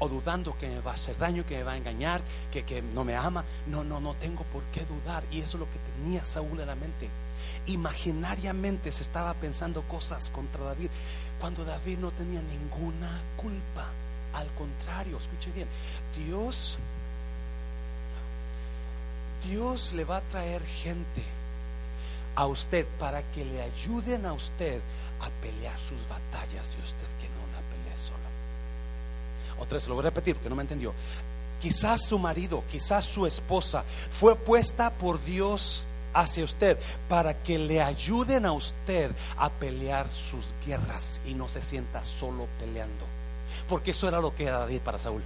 [0.00, 2.82] O dudando que me va a hacer daño, que me va a engañar, que, que
[2.82, 3.44] no me ama.
[3.66, 5.22] No, no, no tengo por qué dudar.
[5.30, 7.08] Y eso es lo que tenía Saúl en la mente.
[7.66, 10.88] Imaginariamente se estaba pensando cosas contra David,
[11.38, 13.86] cuando David no tenía ninguna culpa.
[14.32, 15.68] Al contrario, escuche bien,
[16.16, 16.78] Dios,
[19.44, 21.24] Dios le va a traer gente
[22.36, 24.80] a usted para que le ayuden a usted
[25.20, 27.69] a pelear sus batallas de usted que no la.
[29.60, 30.92] Otra vez lo voy a repetir porque no me entendió.
[31.60, 37.82] Quizás su marido, quizás su esposa fue puesta por Dios hacia usted para que le
[37.82, 43.04] ayuden a usted a pelear sus guerras y no se sienta solo peleando.
[43.68, 45.22] Porque eso era lo que era David para Saúl.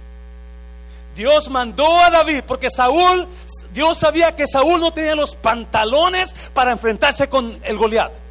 [1.15, 3.25] Dios mandó a David porque Saúl,
[3.73, 8.24] Dios sabía que Saúl no tenía los pantalones para enfrentarse con el Goliat.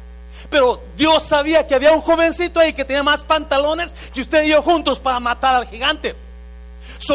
[0.49, 4.49] Pero Dios sabía que había un jovencito ahí que tenía más pantalones que usted y
[4.49, 6.15] yo juntos para matar al gigante.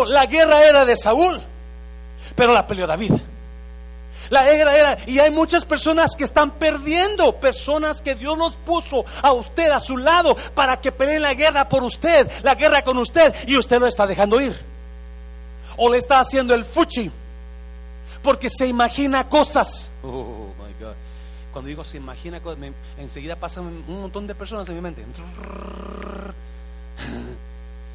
[0.06, 1.40] la guerra era de Saúl,
[2.34, 3.12] pero la peleó David.
[4.30, 9.04] La guerra era, y hay muchas personas que están perdiendo, personas que Dios los puso
[9.22, 12.96] a usted a su lado para que peleen la guerra por usted, la guerra con
[12.98, 14.56] usted, y usted lo está dejando ir.
[15.76, 17.10] O le está haciendo el fuchi,
[18.22, 19.88] porque se imagina cosas.
[20.04, 20.59] Oh.
[21.52, 22.40] Cuando digo se imagina
[22.98, 25.04] enseguida pasan un montón de personas en mi mente.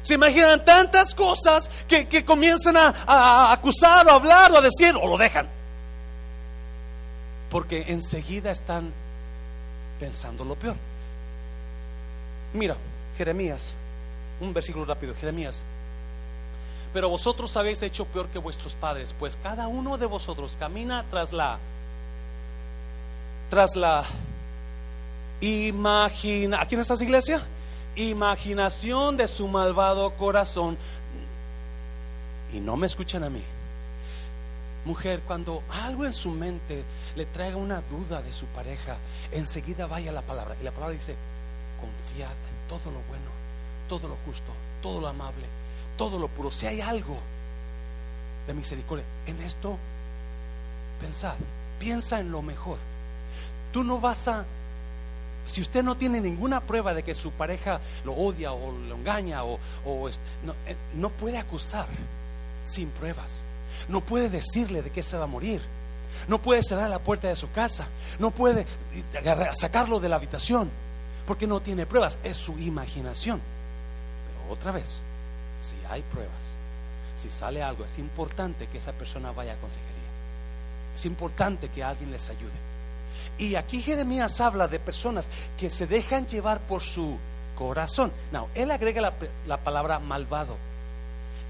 [0.02, 5.08] Se imaginan tantas cosas que, comienzan a, a acusar o hablar o a decir o
[5.08, 5.48] lo dejan.
[7.50, 8.92] Porque enseguida están
[9.98, 10.76] pensando lo peor.
[12.54, 12.76] Mira,
[13.18, 13.74] Jeremías,
[14.40, 15.64] un versículo rápido, Jeremías.
[16.92, 21.32] Pero vosotros habéis hecho peor que vuestros padres, pues cada uno de vosotros camina tras
[21.32, 21.58] la
[23.48, 24.04] tras la
[25.40, 27.42] imagina, ¿aquí en esta iglesia?
[27.94, 30.76] Imaginación de su malvado corazón.
[32.52, 33.42] Y no me escuchan a mí.
[34.84, 36.84] Mujer, cuando algo en su mente
[37.16, 38.96] le traiga una duda de su pareja,
[39.32, 40.54] enseguida vaya la palabra.
[40.60, 41.14] Y la palabra dice,
[41.80, 43.30] confiad en todo lo bueno,
[43.88, 45.44] todo lo justo, todo lo amable,
[45.96, 46.50] todo lo puro.
[46.50, 47.18] Si hay algo
[48.46, 49.76] de misericordia en esto,
[51.00, 51.34] pensad,
[51.80, 52.78] piensa en lo mejor.
[53.76, 54.42] Tú no vas a,
[55.44, 59.44] si usted no tiene ninguna prueba de que su pareja lo odia o lo engaña
[59.44, 61.86] o, no, eh, no puede acusar
[62.64, 63.42] sin pruebas.
[63.90, 65.60] No puede decirle de qué se va a morir.
[66.26, 67.86] No puede cerrar la puerta de su casa.
[68.18, 68.64] No puede
[69.52, 70.70] sacarlo de la habitación.
[71.26, 72.16] Porque no tiene pruebas.
[72.24, 73.42] Es su imaginación.
[74.26, 74.88] Pero otra vez,
[75.60, 76.32] si hay pruebas,
[77.14, 79.92] si sale algo, es importante que esa persona vaya a consejería.
[80.94, 82.65] Es importante que alguien les ayude.
[83.38, 87.18] Y aquí Jeremías habla de personas que se dejan llevar por su
[87.56, 88.12] corazón.
[88.32, 89.12] No, él agrega la,
[89.46, 90.56] la palabra malvado.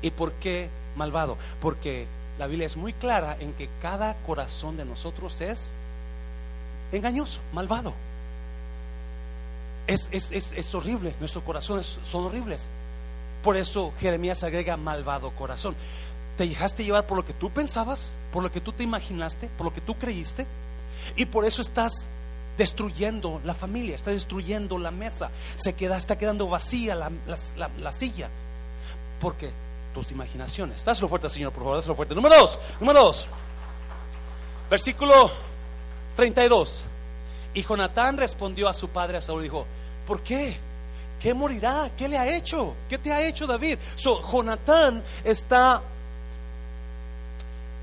[0.03, 1.37] ¿Y por qué malvado?
[1.61, 2.07] Porque
[2.38, 5.72] la Biblia es muy clara en que cada corazón de nosotros es
[6.92, 7.94] engañoso, malvado.
[9.87, 12.70] Es, es, horrible, nuestros corazones son horribles.
[13.42, 15.77] Por eso Jeremías agrega malvado corazón.
[16.37, 19.66] Te dejaste llevar por lo que tú pensabas, por lo que tú te imaginaste, por
[19.66, 20.46] lo que tú creíste,
[21.14, 22.09] y por eso estás
[22.59, 27.11] destruyendo la familia, estás destruyendo la mesa, se queda, está quedando vacía la,
[27.57, 28.29] la, la silla.
[29.21, 29.51] Porque
[29.97, 30.85] tus imaginaciones.
[30.85, 32.14] Dáselo fuerte, Señor, por favor, dáselo fuerte.
[32.14, 33.27] Número dos, número dos.
[34.69, 35.31] Versículo
[36.16, 36.85] 32.
[37.55, 39.66] Y Jonatán respondió a su padre, a Saúl, y dijo,
[40.07, 40.59] ¿por qué?
[41.21, 41.90] ¿Qué morirá?
[41.97, 42.75] ¿Qué le ha hecho?
[42.88, 43.79] ¿Qué te ha hecho David?
[43.95, 45.81] So, Jonatán está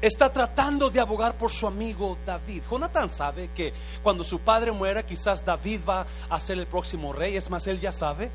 [0.08, 2.64] está tratando de abogar por su amigo David.
[2.70, 7.38] Jonatán sabe que cuando su padre muera, quizás David va a ser el próximo rey.
[7.38, 8.30] Es más, él ya sabe.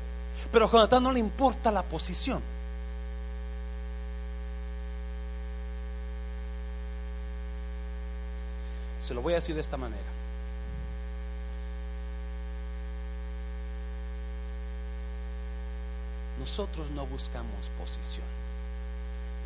[0.51, 2.41] Pero a Jonatán no le importa la posición.
[8.99, 10.01] Se lo voy a decir de esta manera.
[16.39, 18.25] Nosotros no buscamos posición,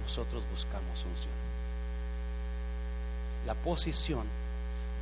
[0.03, 1.62] nosotros buscamos unción.
[3.45, 4.23] La posición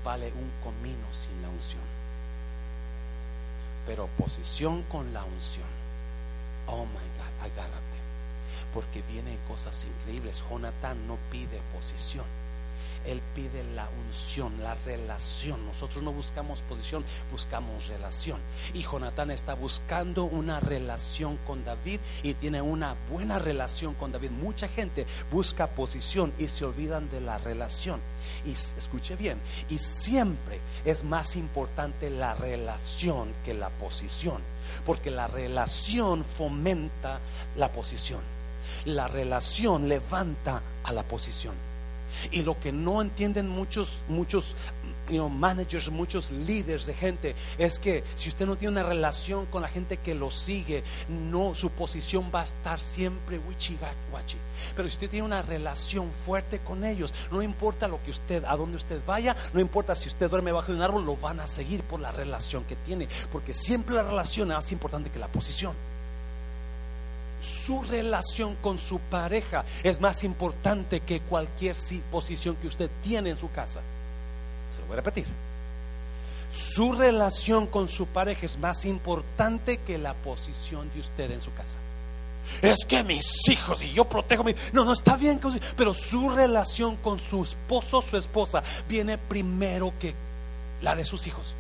[0.04, 1.84] vale un comino sin la unción,
[3.86, 5.68] pero posición con la unción.
[6.68, 7.98] Oh my God, agárrate,
[8.74, 10.44] porque vienen cosas increíbles.
[10.50, 12.26] Jonathan no pide posición
[13.06, 15.66] Él pide la unción, la relación.
[15.66, 18.40] Nosotros no buscamos posición, buscamos relación.
[18.74, 24.32] Y Jonatán está buscando una relación con David y tiene una buena relación con David.
[24.32, 28.00] Mucha gente busca posición y se olvidan de la relación.
[28.46, 29.40] Y escuche bien,
[29.70, 34.38] y siempre es más importante la relación que la posición,
[34.86, 37.20] porque la relación fomenta
[37.58, 38.22] la posición.
[38.86, 41.71] La relación levanta a la posición.
[42.32, 44.56] Y lo que no entienden muchos, muchos
[45.20, 49.68] managers, muchos líderes de gente, es que si usted no tiene una relación con la
[49.68, 54.38] gente que lo sigue, no, su posición va a estar siempre wichigachi.
[54.76, 58.56] Pero si usted tiene una relación fuerte con ellos, no importa lo que usted, a
[58.56, 61.48] dónde usted vaya, no importa si usted duerme bajo de un árbol, lo van a
[61.48, 65.28] seguir por la relación que tiene, porque siempre la relación es más importante que la
[65.28, 65.91] posición
[67.42, 71.76] su relación con su pareja es más importante que cualquier
[72.12, 73.82] posición que usted tiene en su casa.
[74.76, 75.26] Se lo voy a repetir.
[76.54, 81.54] Su relación con su pareja es más importante que la posición de usted en su
[81.54, 81.78] casa.
[82.62, 84.54] Es que mis hijos y yo protejo mi...
[84.74, 85.40] No, no, está bien,
[85.78, 90.14] pero su relación con su esposo, su esposa, viene primero que
[90.82, 91.54] la de sus hijos.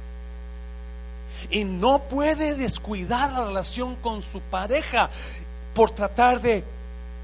[1.50, 5.10] Y no puede descuidar la relación con su pareja
[5.74, 6.63] por tratar de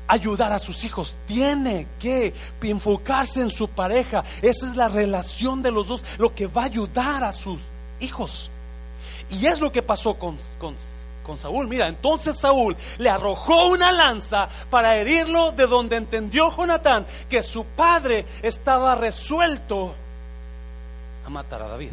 [0.08, 1.16] ayudar a sus hijos.
[1.28, 4.24] Tiene que enfocarse en su pareja.
[4.42, 7.60] Esa es la relación de los dos, lo que va a ayudar a sus
[8.00, 8.50] hijos.
[9.30, 10.76] Y es lo que pasó con, con,
[11.38, 11.68] Saúl.
[11.68, 17.66] Mira, entonces Saúl le arrojó una lanza para herirlo de donde entendió Jonatán que su
[17.66, 19.94] padre estaba resuelto
[21.26, 21.90] a matar a David.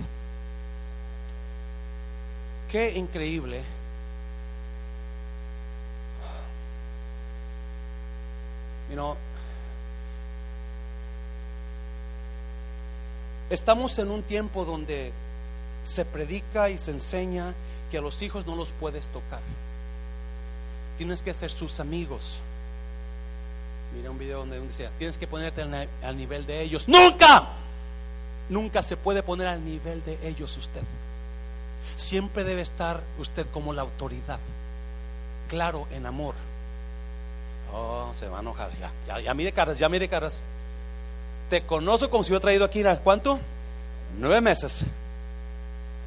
[2.70, 3.62] Qué increíble
[13.50, 15.12] estamos en un tiempo donde
[15.84, 17.54] se predica y se enseña
[17.90, 19.40] que a los hijos no los puedes tocar.
[20.98, 22.36] Tienes que ser sus amigos.
[23.96, 26.88] Mira un video donde decía, tienes que ponerte al nivel de ellos.
[26.88, 27.48] Nunca,
[28.48, 30.82] nunca se puede poner al nivel de ellos usted.
[31.96, 34.40] Siempre debe estar usted como la autoridad.
[35.48, 36.34] Claro, en amor
[37.74, 38.70] Oh, se va a enojar.
[39.06, 40.42] Ya, ya, mire caras, ya mire caras.
[41.50, 43.40] Te conozco como si hubiera traído aquí, ¿cuánto?
[44.18, 44.84] Nueve meses.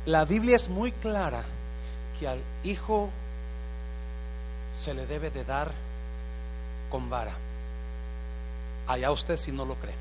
[0.06, 1.44] La Biblia es muy clara
[2.18, 3.10] que al hijo
[4.74, 5.72] se le debe de dar
[6.90, 7.34] con vara.
[8.88, 9.96] Allá usted si no lo cree.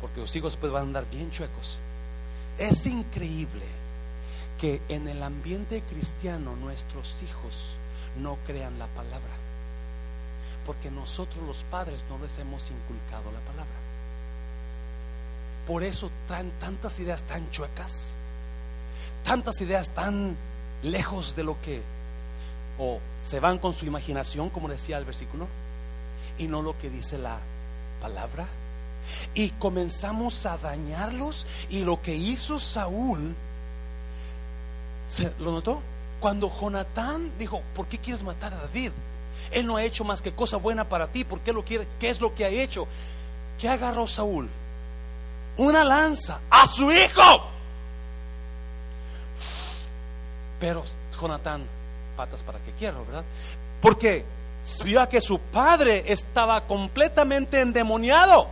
[0.00, 1.78] Porque los hijos pues van a andar bien chuecos.
[2.58, 3.64] Es increíble
[4.60, 7.72] que en el ambiente cristiano nuestros hijos
[8.22, 9.39] no crean la palabra
[10.70, 13.74] porque nosotros los padres no les hemos inculcado la palabra.
[15.66, 18.14] Por eso traen tantas ideas tan chuecas,
[19.24, 20.36] tantas ideas tan
[20.84, 21.82] lejos de lo que,
[22.78, 25.48] o se van con su imaginación, como decía el versículo,
[26.38, 27.38] y no lo que dice la
[28.00, 28.46] palabra.
[29.34, 33.34] Y comenzamos a dañarlos y lo que hizo Saúl,
[35.08, 35.80] ¿se lo notó?
[36.20, 38.92] Cuando Jonatán dijo, ¿por qué quieres matar a David?
[39.50, 41.24] Él no ha hecho más que cosa buena para ti.
[41.24, 41.86] ¿Por qué lo quiere?
[41.98, 42.86] ¿Qué es lo que ha hecho?
[43.58, 44.48] ¿Qué agarró Saúl?
[45.56, 47.50] Una lanza a su hijo.
[50.60, 50.84] Pero
[51.20, 51.62] Jonatán,
[52.16, 53.24] patas para que quiero, ¿verdad?
[53.80, 54.24] Porque
[54.84, 58.46] vio que su padre estaba completamente endemoniado.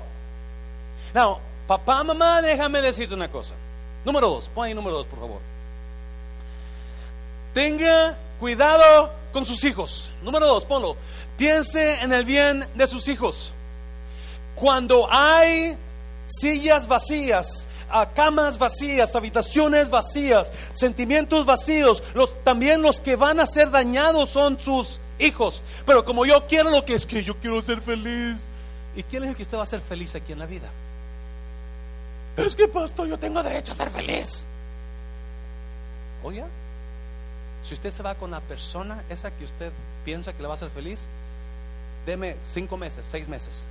[1.14, 3.54] No, papá, mamá, déjame decirte una cosa.
[4.04, 5.40] Número dos, pon ahí número dos, por favor.
[7.52, 10.10] Tenga cuidado con sus hijos.
[10.22, 10.96] Número dos, ponlo.
[11.36, 13.52] Piense en el bien de sus hijos.
[14.54, 15.76] Cuando hay
[16.26, 17.68] sillas vacías,
[18.14, 22.02] camas vacías, habitaciones vacías, sentimientos vacíos,
[22.44, 25.62] también los que van a ser dañados son sus hijos.
[25.86, 28.36] Pero como yo quiero lo que es que yo quiero ser feliz.
[28.96, 30.68] ¿Y quién es el que usted va a ser feliz aquí en la vida?
[32.36, 34.44] Es que, pastor, yo tengo derecho a ser feliz.
[36.22, 36.44] Oye,
[37.68, 39.70] si usted se va con la persona esa que usted
[40.02, 41.06] piensa que le va a hacer feliz,
[42.06, 43.64] deme cinco meses, seis meses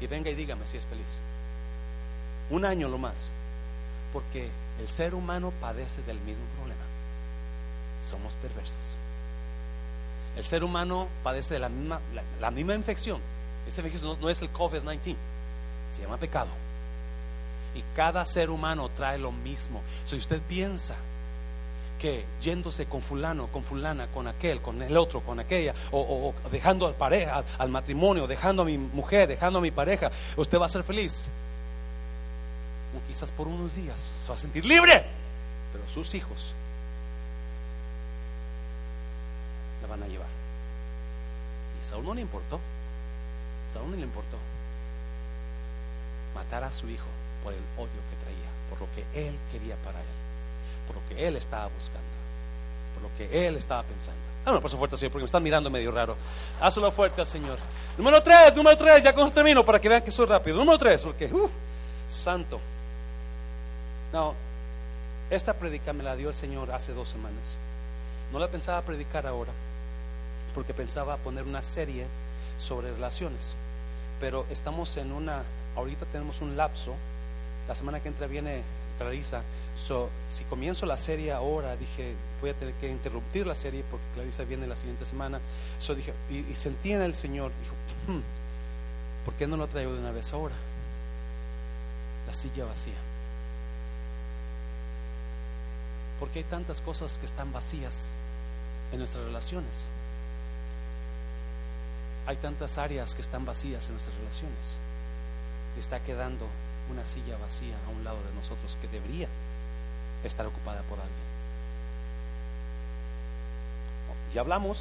[0.00, 1.18] y venga y dígame si es feliz.
[2.50, 3.30] Un año lo más,
[4.12, 4.48] porque
[4.80, 6.82] el ser humano padece del mismo problema.
[8.08, 8.78] Somos perversos.
[10.36, 11.98] El ser humano padece de la misma,
[12.40, 13.20] la, misma infección.
[13.66, 15.16] Esta infección no, es el COVID-19,
[15.92, 16.50] se llama pecado.
[17.74, 19.82] Y cada ser humano trae lo mismo.
[20.04, 20.94] Si usted piensa
[21.98, 26.86] que yéndose con fulano, con fulana, con aquel, con el otro, con aquella, o, dejando
[26.86, 30.68] al pareja, al, matrimonio, dejando a mi mujer, dejando a mi pareja, usted va a
[30.68, 31.28] ser feliz.
[33.08, 35.04] quizás por unos días, se va a sentir libre,
[35.72, 36.52] pero sus hijos
[39.82, 40.28] la van a llevar.
[41.82, 42.60] Y Saúl no le importó,
[43.72, 44.36] Saúl no le importó
[46.34, 47.06] matar a su hijo
[47.42, 50.25] por el odio que traía, por lo que él quería para él,
[50.86, 52.08] por lo que él estaba buscando,
[52.94, 54.20] por lo que él estaba pensando.
[54.44, 56.16] Ah, no, por fuerte, Señor, porque me están mirando medio raro.
[56.60, 57.58] Hazlo fuerte, Señor.
[57.98, 60.56] Número tres, número tres, ya con eso termino para que vean que soy rápido.
[60.56, 61.50] Número tres, porque, uh,
[62.06, 62.60] santo.
[64.12, 64.34] No,
[65.30, 67.56] esta predica me la dio el Señor hace dos semanas.
[68.32, 69.50] No la pensaba predicar ahora,
[70.54, 72.06] porque pensaba poner una serie
[72.56, 73.56] sobre relaciones.
[74.20, 75.42] Pero estamos en una,
[75.74, 76.94] ahorita tenemos un lapso.
[77.66, 78.62] La semana que entra viene
[78.98, 79.42] Clarisa.
[79.76, 84.04] So, si comienzo la serie ahora, dije, voy a tener que interrumpir la serie porque
[84.14, 85.40] Clarisa viene la siguiente semana.
[85.78, 87.74] So, dije, y, sentí en el Señor, dijo,
[88.12, 88.22] hmm,
[89.24, 90.54] ¿por qué no lo traigo de una vez ahora?
[92.26, 92.94] La silla vacía.
[96.18, 98.12] Porque hay tantas cosas que están vacías
[98.92, 99.86] en nuestras relaciones.
[102.26, 104.56] Hay tantas áreas que están vacías en nuestras relaciones.
[105.78, 106.46] Está quedando
[106.90, 109.28] una silla vacía a un lado de nosotros que debería
[110.24, 111.26] estar ocupada por alguien.
[114.34, 114.78] Ya hablamos,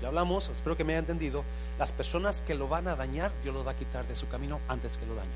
[0.00, 1.42] ya hablamos, espero que me haya entendido.
[1.78, 4.60] Las personas que lo van a dañar, Dios los va a quitar de su camino
[4.68, 5.32] antes que lo dañen.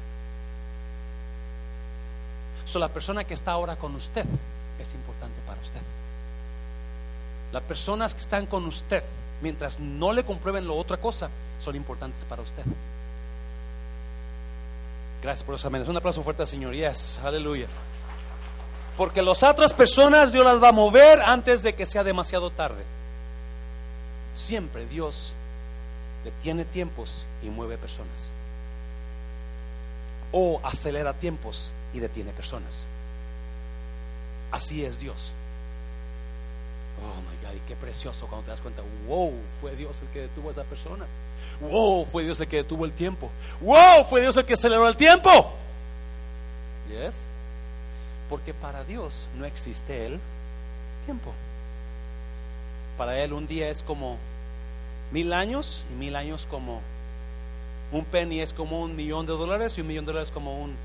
[2.64, 4.24] So, la persona que está ahora con usted
[4.78, 5.80] es importante para usted.
[7.52, 9.02] Las personas que están con usted,
[9.40, 11.30] mientras no le comprueben lo otra cosa,
[11.60, 12.62] son importantes para usted.
[15.22, 15.84] Gracias por eso, amén.
[15.88, 16.74] Un aplauso fuerte al Señor.
[16.74, 17.66] Yes, aleluya.
[18.96, 22.82] Porque las otras personas Dios las va a mover antes de que sea demasiado tarde.
[24.34, 25.32] Siempre Dios
[26.24, 28.30] detiene tiempos y mueve personas.
[30.32, 32.74] O acelera tiempos y detiene personas.
[34.50, 35.32] Así es Dios.
[37.00, 40.20] Oh my God, y qué precioso cuando te das cuenta, wow, fue Dios el que
[40.22, 41.04] detuvo a esa persona.
[41.60, 43.30] Wow, fue Dios el que detuvo el tiempo.
[43.60, 45.52] Wow, fue Dios el que aceleró el tiempo.
[46.88, 47.24] Yes.
[48.30, 50.20] Porque para Dios no existe el
[51.04, 51.32] tiempo.
[52.96, 54.16] Para Él un día es como
[55.10, 56.80] mil años y mil años como
[57.90, 60.76] un penny es como un millón de dólares y un millón de dólares como un...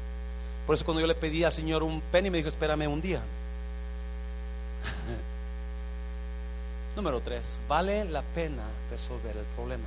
[0.65, 3.19] Por eso cuando yo le pedí al Señor un penny me dijo, espérame un día.
[6.95, 9.83] Número tres, vale la pena resolver el problema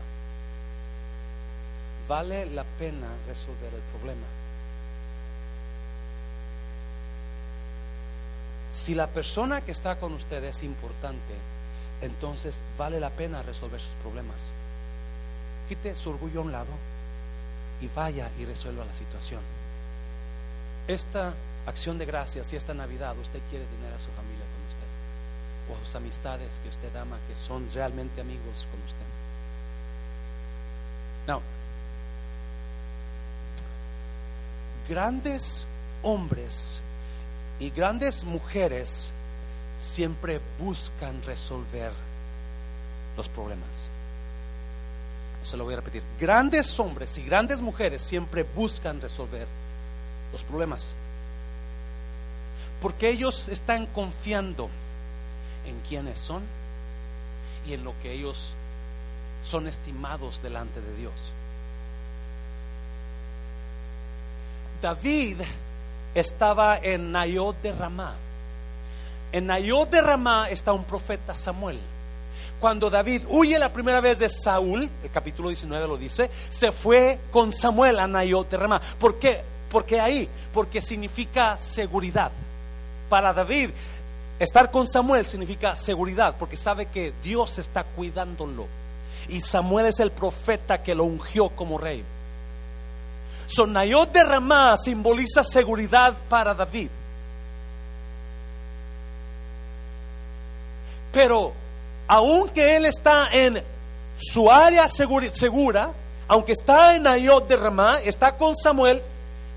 [2.09, 4.27] vale la pena resolver el problema.
[8.73, 11.35] Si la persona que está con usted es importante,
[12.03, 14.53] entonces vale la pena resolver sus problemas.
[15.69, 16.71] Quite su orgullo a un lado
[17.81, 19.41] y vaya y resuelva la situación.
[20.87, 21.33] Esta
[21.67, 25.77] acción de gracias y esta Navidad usted quiere tener a su familia con usted o
[25.77, 29.07] a sus amistades que usted ama, que son realmente amigos con usted.
[31.27, 31.43] No,
[34.89, 35.65] grandes
[36.03, 36.79] hombres
[37.59, 39.11] y grandes mujeres
[39.81, 41.93] siempre buscan resolver
[43.17, 43.69] los problemas.
[45.43, 46.03] Se lo voy a repetir.
[46.21, 49.47] Grandes hombres y grandes mujeres siempre buscan resolver
[50.33, 50.95] los problemas.
[52.83, 54.69] Porque ellos están confiando
[55.67, 56.43] en quienes son
[57.67, 58.55] y en lo que ellos
[59.45, 61.13] son estimados delante de Dios.
[64.81, 65.39] David
[66.15, 68.15] estaba en Nayot de Ramá.
[69.33, 71.79] En Nayot de Ramá está un profeta Samuel.
[72.61, 77.19] Cuando David huye la primera vez de Saúl, el capítulo 19 lo dice, se fue
[77.31, 78.81] con Samuel a Nayot de Ramá.
[78.99, 79.43] ¿Por qué?
[79.71, 82.31] Porque ahí, porque significa seguridad.
[83.11, 83.71] Para David,
[84.39, 88.67] estar con Samuel significa seguridad, porque sabe que Dios está cuidándolo.
[89.29, 92.03] Y Samuel es el profeta que lo ungió como rey.
[93.47, 96.89] Sonayot de Ramá simboliza seguridad para David.
[101.13, 101.53] Pero
[102.09, 103.63] aunque él está en
[104.19, 105.91] su área segura,
[106.29, 109.03] aunque está en Nayot de Ramá, está con Samuel,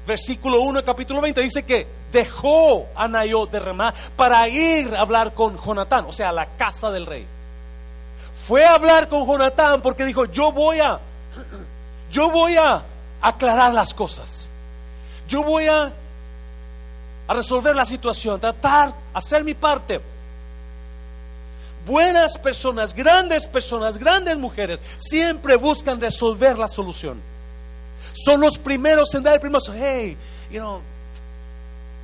[0.08, 5.34] versículo 1 capítulo 20 dice que dejó a Nayot de Ramá para ir a hablar
[5.34, 7.26] con Jonatán, o sea, a la casa del rey.
[8.48, 11.00] Fue a hablar con Jonatán porque dijo, yo voy a,
[12.12, 12.84] yo voy a
[13.22, 14.48] aclarar las cosas.
[15.28, 15.94] Yo voy a,
[17.28, 20.02] resolver la situación, tratar, hacer mi parte.
[21.86, 27.22] Buenas personas, grandes personas, grandes mujeres, siempre buscan resolver la solución.
[28.26, 29.62] Son los primeros en dar el primero.
[29.74, 30.18] Hey,
[30.52, 30.82] you know,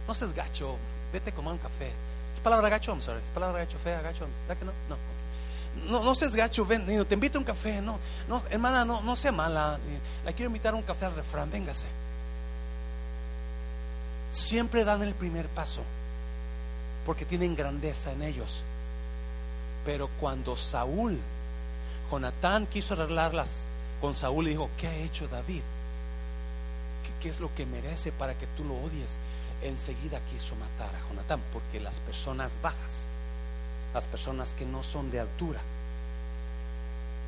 [0.07, 0.75] no seas gacho,
[1.11, 1.91] vete a tomar un café.
[2.33, 3.21] Es palabra gacho, I'm sorry.
[3.23, 4.25] Es palabra gacho, fea, gacho.
[4.47, 4.71] ¿Da que no?
[4.87, 5.14] No.
[5.87, 7.81] No, no seas gacho, ven, te invito a un café.
[7.81, 9.77] No, no, hermana, no, no sea mala.
[10.23, 11.87] La quiero invitar a un café al refrán, véngase.
[14.31, 15.81] Siempre dan el primer paso
[17.05, 18.63] porque tienen grandeza en ellos.
[19.85, 21.19] Pero cuando Saúl,
[22.11, 23.49] Jonatán quiso arreglarlas
[24.01, 25.61] con Saúl y dijo, ¿qué ha hecho David?
[27.21, 29.17] ¿Qué, es lo que merece para que tú lo odies?
[29.61, 33.07] Enseguida quiso matar a Jonatán, porque las personas bajas,
[33.95, 35.61] las personas que no son de altura,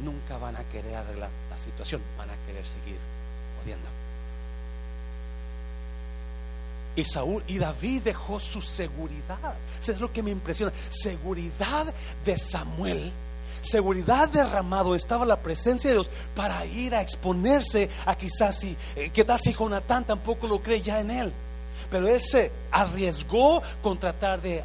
[0.04, 2.98] nunca van a querer arreglar la situación, van a querer seguir
[3.64, 3.88] odiando.
[6.98, 9.56] Y Saúl y David dejó su seguridad.
[9.80, 10.74] Eso es lo que me impresiona.
[10.90, 11.94] Seguridad
[12.26, 13.14] de Samuel.
[13.62, 19.10] Seguridad derramado estaba la presencia de Dios para ir a exponerse a quizás si, eh,
[19.14, 21.34] ¿qué tal si Jonatán tampoco lo cree ya en él?
[21.90, 24.64] Pero él se arriesgó con tratar de,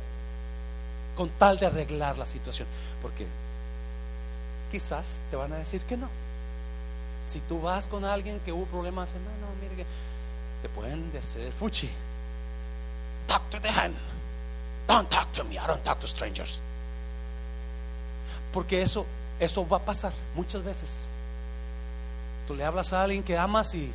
[1.16, 2.68] con tal de arreglar la situación.
[3.00, 3.26] Porque
[4.70, 6.08] quizás te van a decir que no.
[7.28, 9.10] Si tú vas con alguien que hubo problemas,
[10.62, 11.88] te pueden decir el fuchi
[13.26, 13.94] talk to them.
[14.86, 15.58] Don't talk to me.
[15.58, 16.58] I don't talk to strangers.
[18.52, 19.06] Porque eso,
[19.40, 21.04] eso va a pasar muchas veces.
[22.46, 23.90] Tú le hablas a alguien que amas y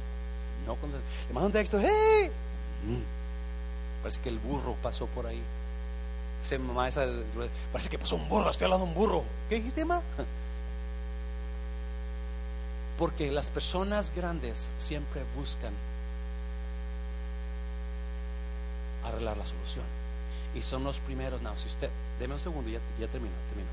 [0.65, 0.76] no
[1.28, 2.32] le mandas un texto, hey,
[2.86, 4.01] mm.
[4.01, 5.41] parece que el burro pasó por ahí.
[6.57, 6.89] Mamá
[7.71, 9.23] parece que pasó un burro, estoy hablando de un burro.
[9.49, 10.01] ¿Qué dijiste, mamá?
[12.97, 15.73] Porque las personas grandes siempre buscan
[19.05, 19.85] arreglar la solución.
[20.55, 21.89] Y son los primeros, no, si usted,
[22.19, 23.69] deme un segundo, ya, ya termino, termino.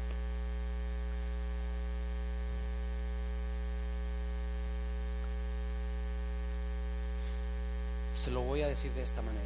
[8.14, 9.44] Se lo voy a decir de esta manera.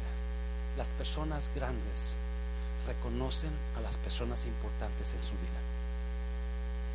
[0.77, 2.15] Las personas grandes
[2.89, 5.59] reconocen a las personas importantes en su vida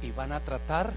[0.03, 0.93] y van a tratar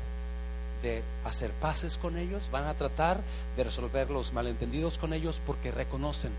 [0.81, 3.21] de hacer paces con ellos, van a tratar
[3.55, 6.31] de resolver los malentendidos con ellos porque reconocen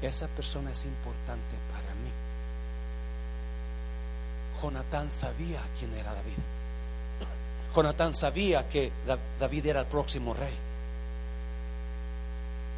[0.00, 2.10] esa persona es importante para mí.
[4.62, 6.38] Jonatán sabía quién era David.
[7.74, 8.90] Jonatán sabía que
[9.38, 10.54] David era el próximo rey.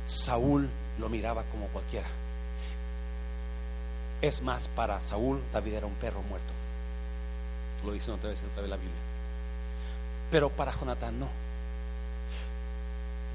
[0.06, 0.68] Saúl
[0.98, 2.08] lo miraba como cualquiera.
[4.22, 6.48] Es más, para Saúl David era un perro muerto.
[7.84, 8.94] Lo dice otra vez, otra vez la Biblia.
[10.30, 11.28] Pero para Jonatán no.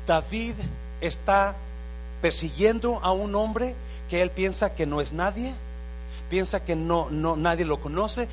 [0.05, 0.53] David
[1.01, 1.55] está
[2.21, 3.75] persiguiendo a un hombre
[4.09, 5.53] que él piensa que no es nadie,
[6.29, 8.27] piensa que no, no nadie lo conoce,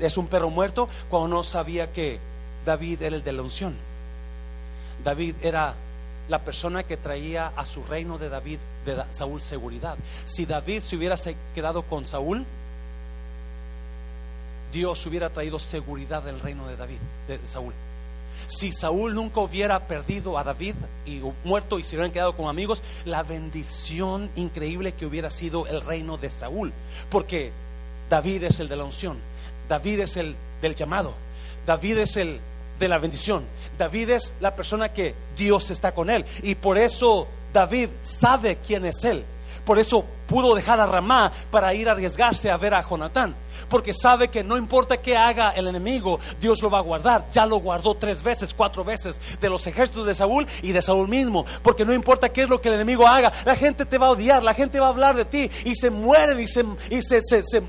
[0.00, 2.18] es un perro muerto, cuando no sabía que
[2.64, 3.74] David era el de la unción.
[5.04, 5.74] David era
[6.30, 9.96] la persona que traía a su reino de David, de Saúl, seguridad.
[10.24, 11.16] Si David se hubiera
[11.54, 12.46] quedado con Saúl,
[14.72, 17.74] Dios hubiera traído seguridad del reino de David, de Saúl.
[18.46, 22.80] Si Saúl nunca hubiera perdido a David y muerto y se hubieran quedado como amigos,
[23.04, 26.72] la bendición increíble que hubiera sido el reino de Saúl.
[27.10, 27.50] Porque
[28.08, 29.18] David es el de la unción,
[29.68, 31.12] David es el del llamado,
[31.66, 32.38] David es el
[32.78, 33.44] de la bendición,
[33.80, 36.26] David es la persona que Dios está con él.
[36.42, 39.24] Y por eso David sabe quién es él.
[39.64, 43.34] Por eso pudo dejar a Ramá para ir a arriesgarse a ver a Jonatán.
[43.68, 47.26] Porque sabe que no importa qué haga el enemigo, Dios lo va a guardar.
[47.32, 51.08] Ya lo guardó tres veces, cuatro veces de los ejércitos de Saúl y de Saúl
[51.08, 54.06] mismo, porque no importa qué es lo que el enemigo haga, la gente te va
[54.06, 57.02] a odiar, la gente va a hablar de ti y se mueren y se, y
[57.02, 57.20] se,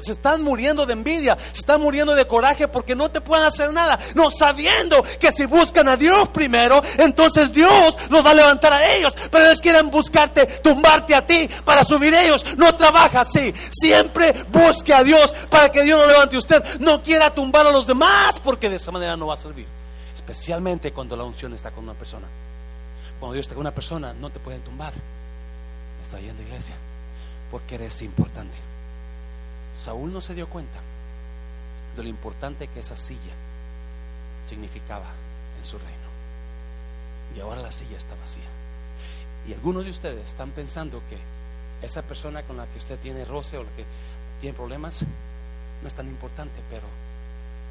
[0.08, 4.00] están muriendo de envidia, se están muriendo de coraje porque no te pueden hacer nada,
[4.14, 8.96] no sabiendo que si buscan a Dios primero, entonces Dios los va a levantar a
[8.96, 14.34] ellos, pero ellos quieren buscarte, tumbarte a ti para subir ellos, no trabaja así, siempre
[14.52, 16.80] busque a Dios para que Dios lo levante usted.
[16.80, 19.68] No quiera tumbar a los demás porque de esa manera no va a servir.
[20.14, 22.28] Especialmente cuando la unción está con una persona.
[23.20, 24.94] Cuando Dios está con una persona, no te pueden tumbar.
[26.04, 26.76] Está yendo iglesia
[27.52, 28.56] porque eres importante.
[29.76, 30.80] Saúl no se dio cuenta
[31.96, 33.34] de lo importante que esa silla
[34.48, 35.06] significaba
[35.60, 35.92] en su reino.
[37.36, 38.44] Y ahora la silla está vacía.
[39.48, 41.18] Y algunos de ustedes están pensando que
[41.82, 43.86] esa persona con la que usted tiene roce o la que
[44.40, 45.04] tiene problemas
[45.82, 46.86] no es tan importante, pero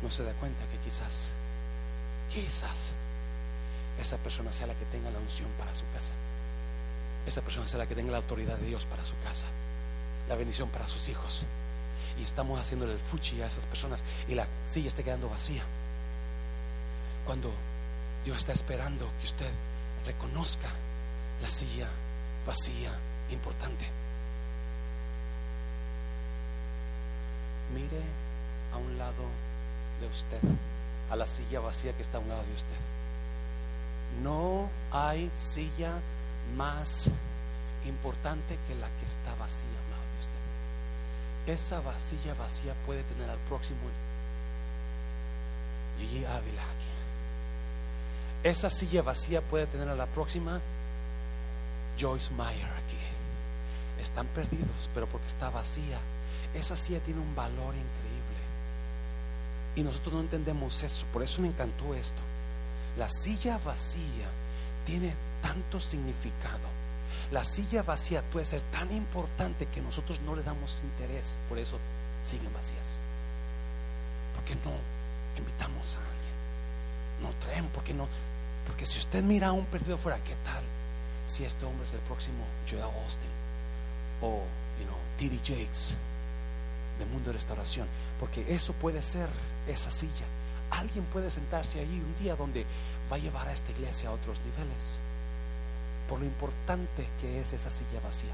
[0.02, 1.28] no se da cuenta que quizás,
[2.32, 2.92] quizás
[4.00, 6.14] esa persona sea la que tenga la unción para su casa.
[7.26, 9.46] Esa persona sea la que tenga la autoridad de Dios para su casa,
[10.28, 11.44] la bendición para sus hijos.
[12.18, 15.62] Y estamos haciéndole el fuchi a esas personas y la silla está quedando vacía.
[17.26, 17.52] Cuando
[18.24, 19.50] Dios está esperando que usted
[20.06, 20.68] reconozca
[21.42, 21.88] la silla
[22.46, 22.90] vacía,
[23.30, 23.99] importante.
[27.74, 28.00] Mire
[28.72, 29.24] a un lado
[30.00, 30.40] de usted,
[31.10, 32.80] a la silla vacía que está a un lado de usted.
[34.22, 35.92] No hay silla
[36.56, 37.08] más
[37.86, 41.54] importante que la que está vacía a lado de usted.
[41.54, 43.80] Esa vacía vacía puede tener al próximo
[45.98, 46.90] Gigi Ávila aquí.
[48.42, 50.60] Esa silla vacía puede tener a la próxima
[51.98, 52.96] Joyce Meyer aquí.
[54.02, 55.98] Están perdidos, pero porque está vacía.
[56.54, 58.40] Esa silla tiene un valor increíble.
[59.76, 61.06] Y nosotros no entendemos eso.
[61.12, 62.20] Por eso me encantó esto.
[62.98, 64.26] La silla vacía
[64.84, 66.68] tiene tanto significado.
[67.30, 71.36] La silla vacía puede ser tan importante que nosotros no le damos interés.
[71.48, 71.78] Por eso
[72.24, 72.96] siguen vacías.
[74.34, 74.72] Porque no
[75.38, 76.20] invitamos a alguien.
[77.22, 78.08] No traen, porque no.
[78.66, 80.62] Porque si usted mira a un perdido fuera, ¿qué tal?
[81.28, 83.30] Si este hombre es el próximo Joel Austin
[84.20, 84.42] o,
[84.78, 85.38] you know, T.D.
[85.44, 85.94] Jakes
[87.00, 87.88] de Mundo de Restauración,
[88.20, 89.28] porque eso puede ser
[89.66, 90.26] esa silla.
[90.70, 92.64] Alguien puede sentarse allí un día donde
[93.10, 94.98] va a llevar a esta iglesia a otros niveles,
[96.08, 98.30] por lo importante que es esa silla vacía.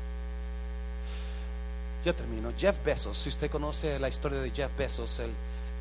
[2.04, 2.52] Ya termino.
[2.56, 5.32] Jeff Bezos, si usted conoce la historia de Jeff Bezos, el,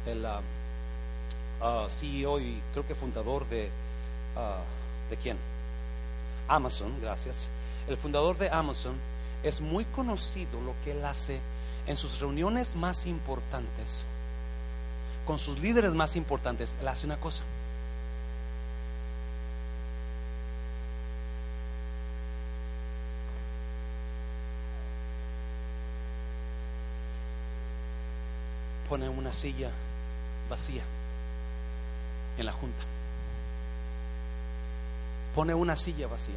[0.08, 3.70] el uh, uh, CEO y creo que fundador de,
[4.36, 5.38] uh, ¿de quién?
[6.48, 7.50] Amazon, gracias.
[7.88, 8.96] El fundador de Amazon
[9.44, 11.40] es muy conocido lo que él hace
[11.88, 14.04] en sus reuniones más importantes,
[15.26, 16.78] con sus líderes más importantes.
[16.82, 17.44] Él hace una cosa.
[28.90, 29.72] Pone una silla
[30.50, 30.84] vacía
[32.38, 32.84] en la junta.
[35.34, 36.36] Pone una silla vacía.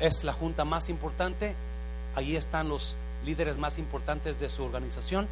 [0.00, 1.54] Es la junta más importante.
[2.14, 5.28] Allí están los líderes más importantes de su organización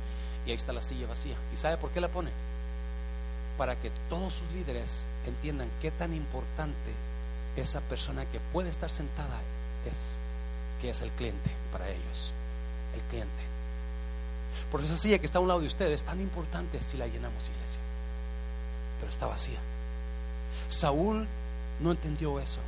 [0.47, 1.37] y ahí está la silla vacía.
[1.53, 2.31] ¿Y sabe por qué la pone?
[3.57, 6.93] Para que todos sus líderes entiendan qué tan importante
[7.57, 9.41] esa persona que puede estar sentada
[9.91, 10.19] es,
[10.81, 12.33] que es el cliente para ellos.
[12.95, 13.43] El cliente.
[14.71, 17.07] Porque esa silla que está a un lado de ustedes es tan importante si la
[17.07, 17.81] llenamos, iglesia
[18.99, 19.59] pero está vacía.
[20.69, 21.27] Saúl
[21.81, 22.61] no entendió eso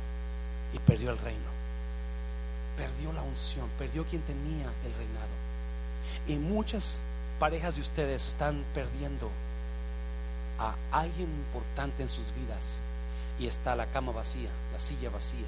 [0.73, 1.60] y perdió el reino.
[2.77, 5.41] Perdió la unción, perdió quien tenía el reinado.
[6.27, 7.01] Y muchas
[7.39, 9.29] parejas de ustedes están perdiendo
[10.59, 12.79] a alguien importante en sus vidas
[13.39, 15.47] y está la cama vacía, la silla vacía,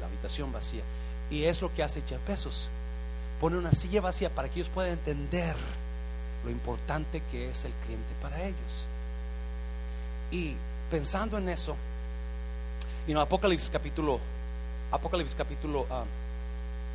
[0.00, 0.82] la habitación vacía.
[1.30, 2.20] Y es lo que hace Jeff
[3.40, 5.54] Pone una silla vacía para que ellos puedan entender
[6.44, 8.86] lo importante que es el cliente para ellos.
[10.30, 10.54] Y
[10.90, 11.76] pensando en eso,
[13.06, 14.18] y en Apocalipsis capítulo,
[14.90, 15.86] Apocalipsis capítulo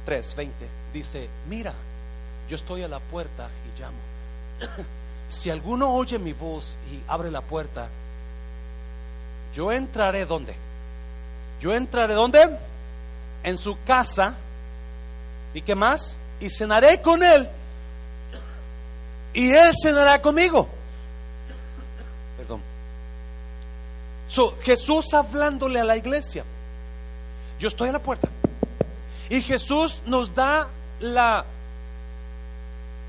[0.10, 1.72] 3, ah, 20, dice, mira,
[2.50, 3.98] yo estoy a la puerta y llamo.
[5.30, 7.88] si alguno oye mi voz y abre la puerta,
[9.54, 10.56] yo entraré donde?
[11.62, 12.58] Yo entraré donde?
[13.44, 14.34] En su casa.
[15.54, 16.18] ¿Y qué más?
[16.40, 17.48] Y cenaré con él.
[19.36, 20.68] Y él cenará conmigo.
[24.64, 26.44] Jesús hablándole a la iglesia.
[27.60, 28.28] Yo estoy a la puerta.
[29.30, 30.68] Y Jesús nos da
[31.00, 31.46] la,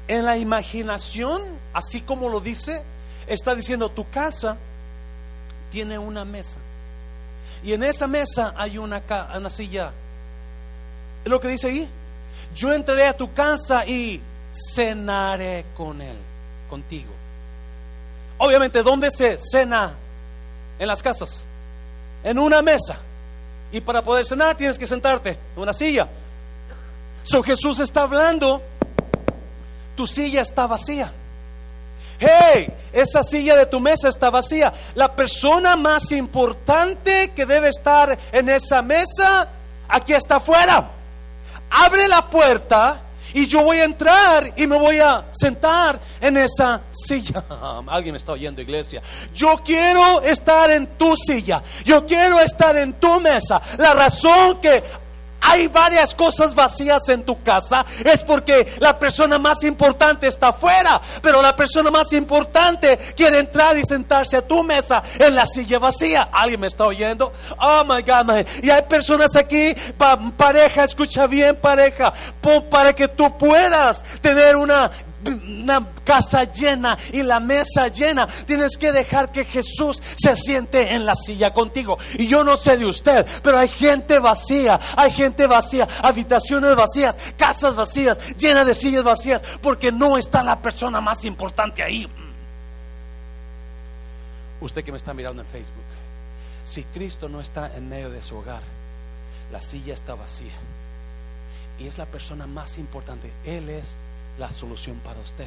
[0.06, 1.42] en la imaginación,
[1.72, 2.82] así como lo dice,
[3.26, 4.56] está diciendo, tu casa
[5.70, 6.58] tiene una mesa.
[7.62, 9.02] Y en esa mesa hay una,
[9.34, 9.92] una silla.
[11.24, 11.88] Es lo que dice ahí.
[12.54, 14.20] Yo entraré a tu casa y
[14.74, 16.16] cenaré con él,
[16.68, 17.12] contigo.
[18.38, 19.94] Obviamente, ¿dónde se cena
[20.80, 21.44] en las casas,
[22.24, 22.96] en una mesa.
[23.72, 26.08] Y para poder cenar tienes que sentarte en una silla.
[27.22, 28.62] So Jesús está hablando,
[29.96, 31.12] tu silla está vacía.
[32.18, 34.72] Hey, esa silla de tu mesa está vacía.
[34.94, 39.48] La persona más importante que debe estar en esa mesa,
[39.88, 40.90] aquí está afuera.
[41.70, 43.00] Abre la puerta
[43.34, 47.44] y yo voy a entrar y me voy a sentar en esa silla.
[47.88, 49.02] Alguien me está oyendo, iglesia.
[49.34, 51.62] Yo quiero estar en tu silla.
[51.84, 53.60] Yo quiero estar en tu mesa.
[53.78, 54.82] La razón que
[55.40, 61.00] hay varias cosas vacías en tu casa, es porque la persona más importante está afuera,
[61.22, 65.78] pero la persona más importante quiere entrar y sentarse a tu mesa en la silla
[65.78, 66.28] vacía.
[66.32, 67.32] ¿Alguien me está oyendo?
[67.58, 68.46] Oh my God.
[68.62, 69.74] Y hay personas aquí,
[70.36, 72.12] pareja, escucha bien, pareja,
[72.70, 74.90] para que tú puedas tener una
[75.24, 78.26] una casa llena y la mesa llena.
[78.26, 81.98] Tienes que dejar que Jesús se siente en la silla contigo.
[82.14, 87.16] Y yo no sé de usted, pero hay gente vacía, hay gente vacía, habitaciones vacías,
[87.36, 92.08] casas vacías, llenas de sillas vacías, porque no está la persona más importante ahí.
[94.60, 95.84] Usted que me está mirando en Facebook,
[96.64, 98.62] si Cristo no está en medio de su hogar,
[99.50, 100.52] la silla está vacía.
[101.78, 103.32] Y es la persona más importante.
[103.46, 103.96] Él es
[104.40, 105.46] la solución para usted.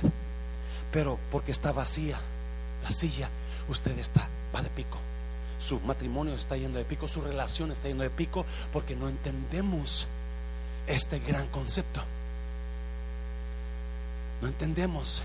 [0.92, 2.18] Pero porque está vacía
[2.84, 3.30] la silla,
[3.68, 4.98] usted está, va de pico.
[5.60, 10.08] Su matrimonio está yendo de pico, su relación está yendo de pico porque no entendemos
[10.88, 12.02] este gran concepto.
[14.42, 15.24] No entendemos.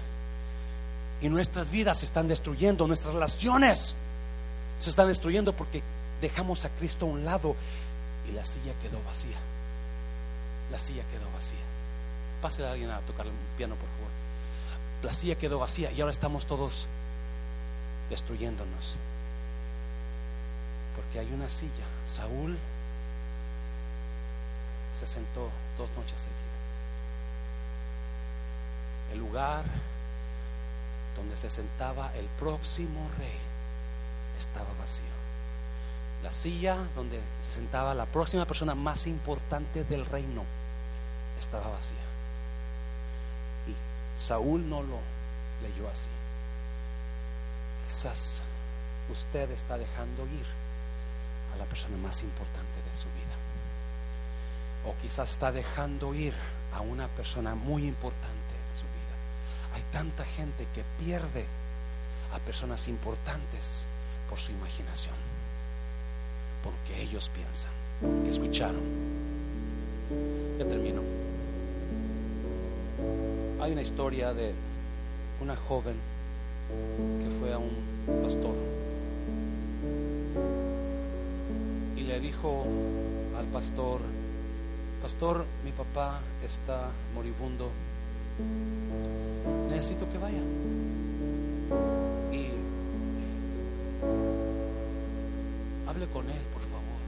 [1.21, 3.95] Y nuestras vidas se están destruyendo, nuestras relaciones
[4.79, 5.83] se están destruyendo porque
[6.21, 7.57] dejamos a Cristo a un lado
[8.29, 9.37] y la silla quedó vacía.
[10.71, 11.78] La silla quedó vacía.
[12.43, 14.11] Pásale a alguien a tocar el piano, por favor.
[15.03, 16.87] La silla quedó vacía y ahora estamos todos
[18.11, 18.97] destruyéndonos.
[20.97, 21.85] Porque hay una silla.
[22.07, 22.57] Saúl
[24.99, 26.39] se sentó dos noches seguidas.
[29.13, 29.65] El lugar
[31.17, 33.39] donde se sentaba el próximo rey
[34.39, 35.05] estaba vacío.
[36.23, 40.43] La silla donde se sentaba la próxima persona más importante del reino
[41.39, 42.08] estaba vacía.
[44.19, 44.99] Saúl no lo
[45.63, 46.11] leyó así.
[47.87, 48.41] Quizás
[49.11, 50.47] usted está dejando ir
[51.55, 53.37] a la persona más importante de su vida.
[54.87, 56.35] O quizás está dejando ir
[56.75, 58.49] a una persona muy importante
[59.79, 61.45] hay tanta gente que pierde
[62.35, 63.87] a personas importantes
[64.29, 65.15] por su imaginación,
[66.65, 67.71] porque ellos piensan
[68.25, 68.83] que escucharon.
[70.59, 71.28] Ya termino.
[73.61, 74.53] Hay una historia de
[75.41, 75.97] una joven
[77.21, 77.71] que fue a un
[78.23, 78.55] pastor
[81.97, 82.65] y le dijo
[83.39, 84.01] al pastor,
[85.03, 87.71] pastor, mi papá está moribundo
[89.71, 90.43] necesito que vaya.
[92.33, 92.51] Y
[95.89, 96.99] hable con él, por favor.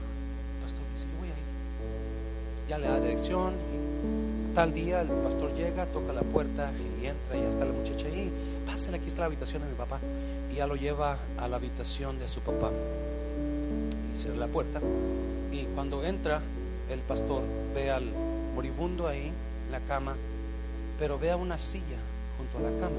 [0.63, 2.69] pastor dice, yo voy a ir.
[2.69, 3.80] Ya le da dirección.
[4.53, 6.71] Tal día el pastor llega, toca la puerta
[7.01, 8.31] y entra y ya está la muchacha ahí.
[8.65, 9.99] Pásale, aquí está la habitación de mi papá.
[10.51, 12.71] Y ya lo lleva a la habitación de su papá.
[14.13, 14.79] Y cierra la puerta.
[15.51, 16.41] Y cuando entra,
[16.89, 17.43] el pastor
[17.73, 18.05] ve al
[18.55, 19.31] moribundo ahí
[19.65, 20.15] en la cama,
[20.99, 21.97] pero ve a una silla
[22.37, 22.97] junto a la cama.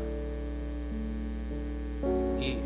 [2.41, 2.59] Y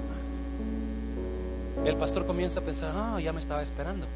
[1.86, 4.06] el pastor comienza a pensar, ah, ya me estaba esperando.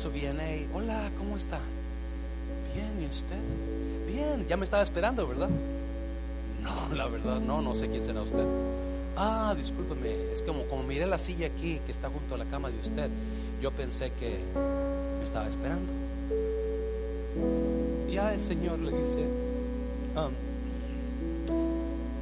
[0.00, 1.58] Eso viene hola, ¿cómo está?
[2.74, 3.36] Bien, ¿y usted?
[4.10, 5.50] Bien, ya me estaba esperando, ¿verdad?
[6.62, 8.46] No, la verdad, no, no sé quién será usted.
[9.14, 12.70] Ah, discúlpeme, es como, como miré la silla aquí que está junto a la cama
[12.70, 13.10] de usted,
[13.60, 14.38] yo pensé que
[15.18, 15.92] me estaba esperando
[18.10, 19.26] ya el Señor le dice,
[20.16, 20.32] um,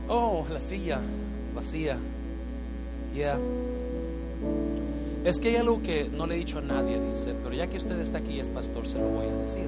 [0.09, 0.99] oh, la silla
[1.55, 1.97] vacía,
[3.15, 3.39] ya.
[5.29, 7.77] Es que hay algo que no le he dicho a nadie, dice, pero ya que
[7.77, 9.67] usted está aquí es pastor, se lo voy a decir.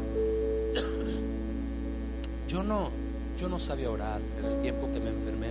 [2.49, 2.89] Yo no,
[3.39, 5.49] yo no sabía orar en el tiempo que me enfermé.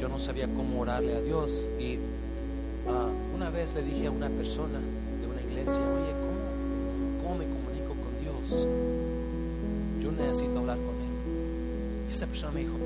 [0.00, 1.98] Yo no sabía cómo orarle a Dios y
[2.88, 4.80] ah, una vez le dije a una persona
[5.20, 8.66] de una iglesia, oye, ¿cómo, cómo me comunico con Dios?
[10.16, 12.08] necesito hablar con él.
[12.08, 12.76] Y esta persona me dijo,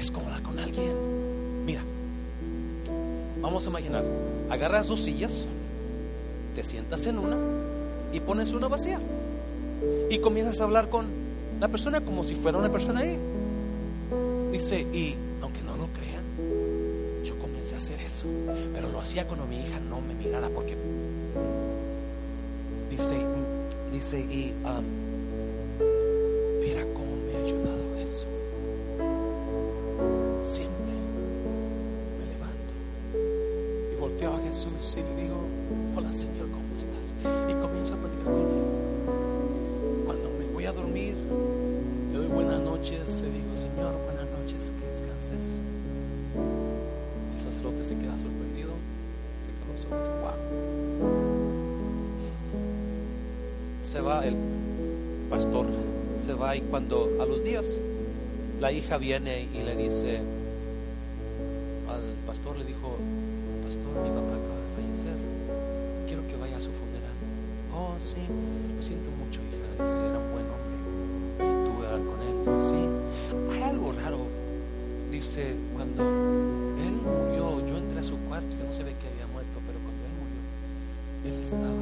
[0.00, 0.96] es como hablar con alguien.
[1.66, 1.82] Mira,
[3.42, 4.02] vamos a imaginar,
[4.52, 5.46] agarras dos sillas,
[6.54, 7.38] te sientas en una
[8.12, 9.00] y pones una vacía.
[10.10, 11.06] Y comienzas a hablar con
[11.58, 13.18] la persona como si fuera una persona ahí.
[14.52, 16.22] Dice, y aunque no lo crean,
[17.24, 18.26] yo comencé a hacer eso.
[18.74, 20.76] Pero lo hacía cuando mi hija no me mirara porque...
[22.90, 23.16] Dice,
[23.90, 24.52] dice, y...
[24.64, 25.11] Um,
[47.62, 48.72] Se queda sorprendido,
[49.42, 50.36] se quedó sobre wow.
[53.84, 54.36] Se va el
[55.30, 55.66] pastor,
[56.24, 57.76] se va y cuando a los días
[58.60, 60.18] la hija viene y le dice
[61.88, 62.96] al pastor, le dijo,
[63.64, 64.42] pastor, mi papá
[68.02, 68.16] sí,
[68.76, 70.76] lo siento mucho, hija, dice, era un buen hombre,
[71.38, 72.34] si tuve hablar con él.
[72.60, 72.80] Sí,
[73.52, 74.20] hay algo raro.
[75.10, 77.31] Dice, cuando él murió,
[81.24, 81.81] él estaba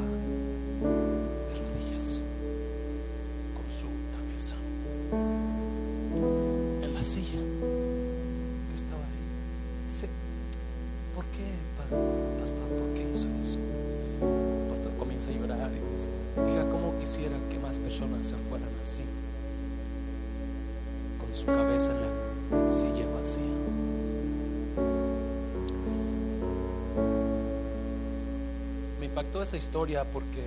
[29.30, 30.42] Impactó esa historia porque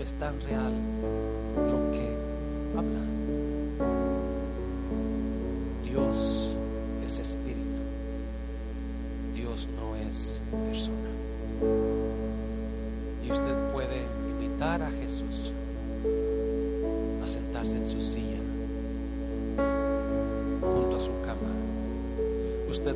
[0.00, 0.72] es tan real
[1.56, 2.16] lo que
[2.78, 3.00] habla.
[5.82, 6.54] Dios
[7.04, 7.82] es espíritu.
[9.34, 10.38] Dios no es
[10.70, 11.10] persona.
[13.26, 15.52] Y usted puede invitar a Jesús
[17.24, 18.38] a sentarse en su silla
[20.60, 21.50] junto a su cama.
[22.70, 22.94] Usted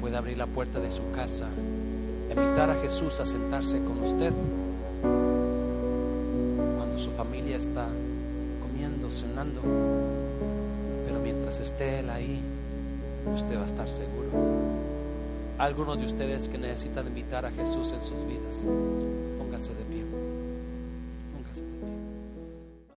[0.00, 1.48] puede abrir la puerta de su casa,
[2.34, 4.32] invitar a Jesús a sentarse con usted
[6.76, 7.86] cuando su familia está
[8.60, 9.60] comiendo, cenando.
[11.06, 12.40] Pero mientras esté Él ahí,
[13.34, 14.28] usted va a estar seguro.
[15.58, 18.64] Algunos de ustedes que necesitan invitar a Jesús en sus vidas,
[19.38, 19.93] pónganse de pie.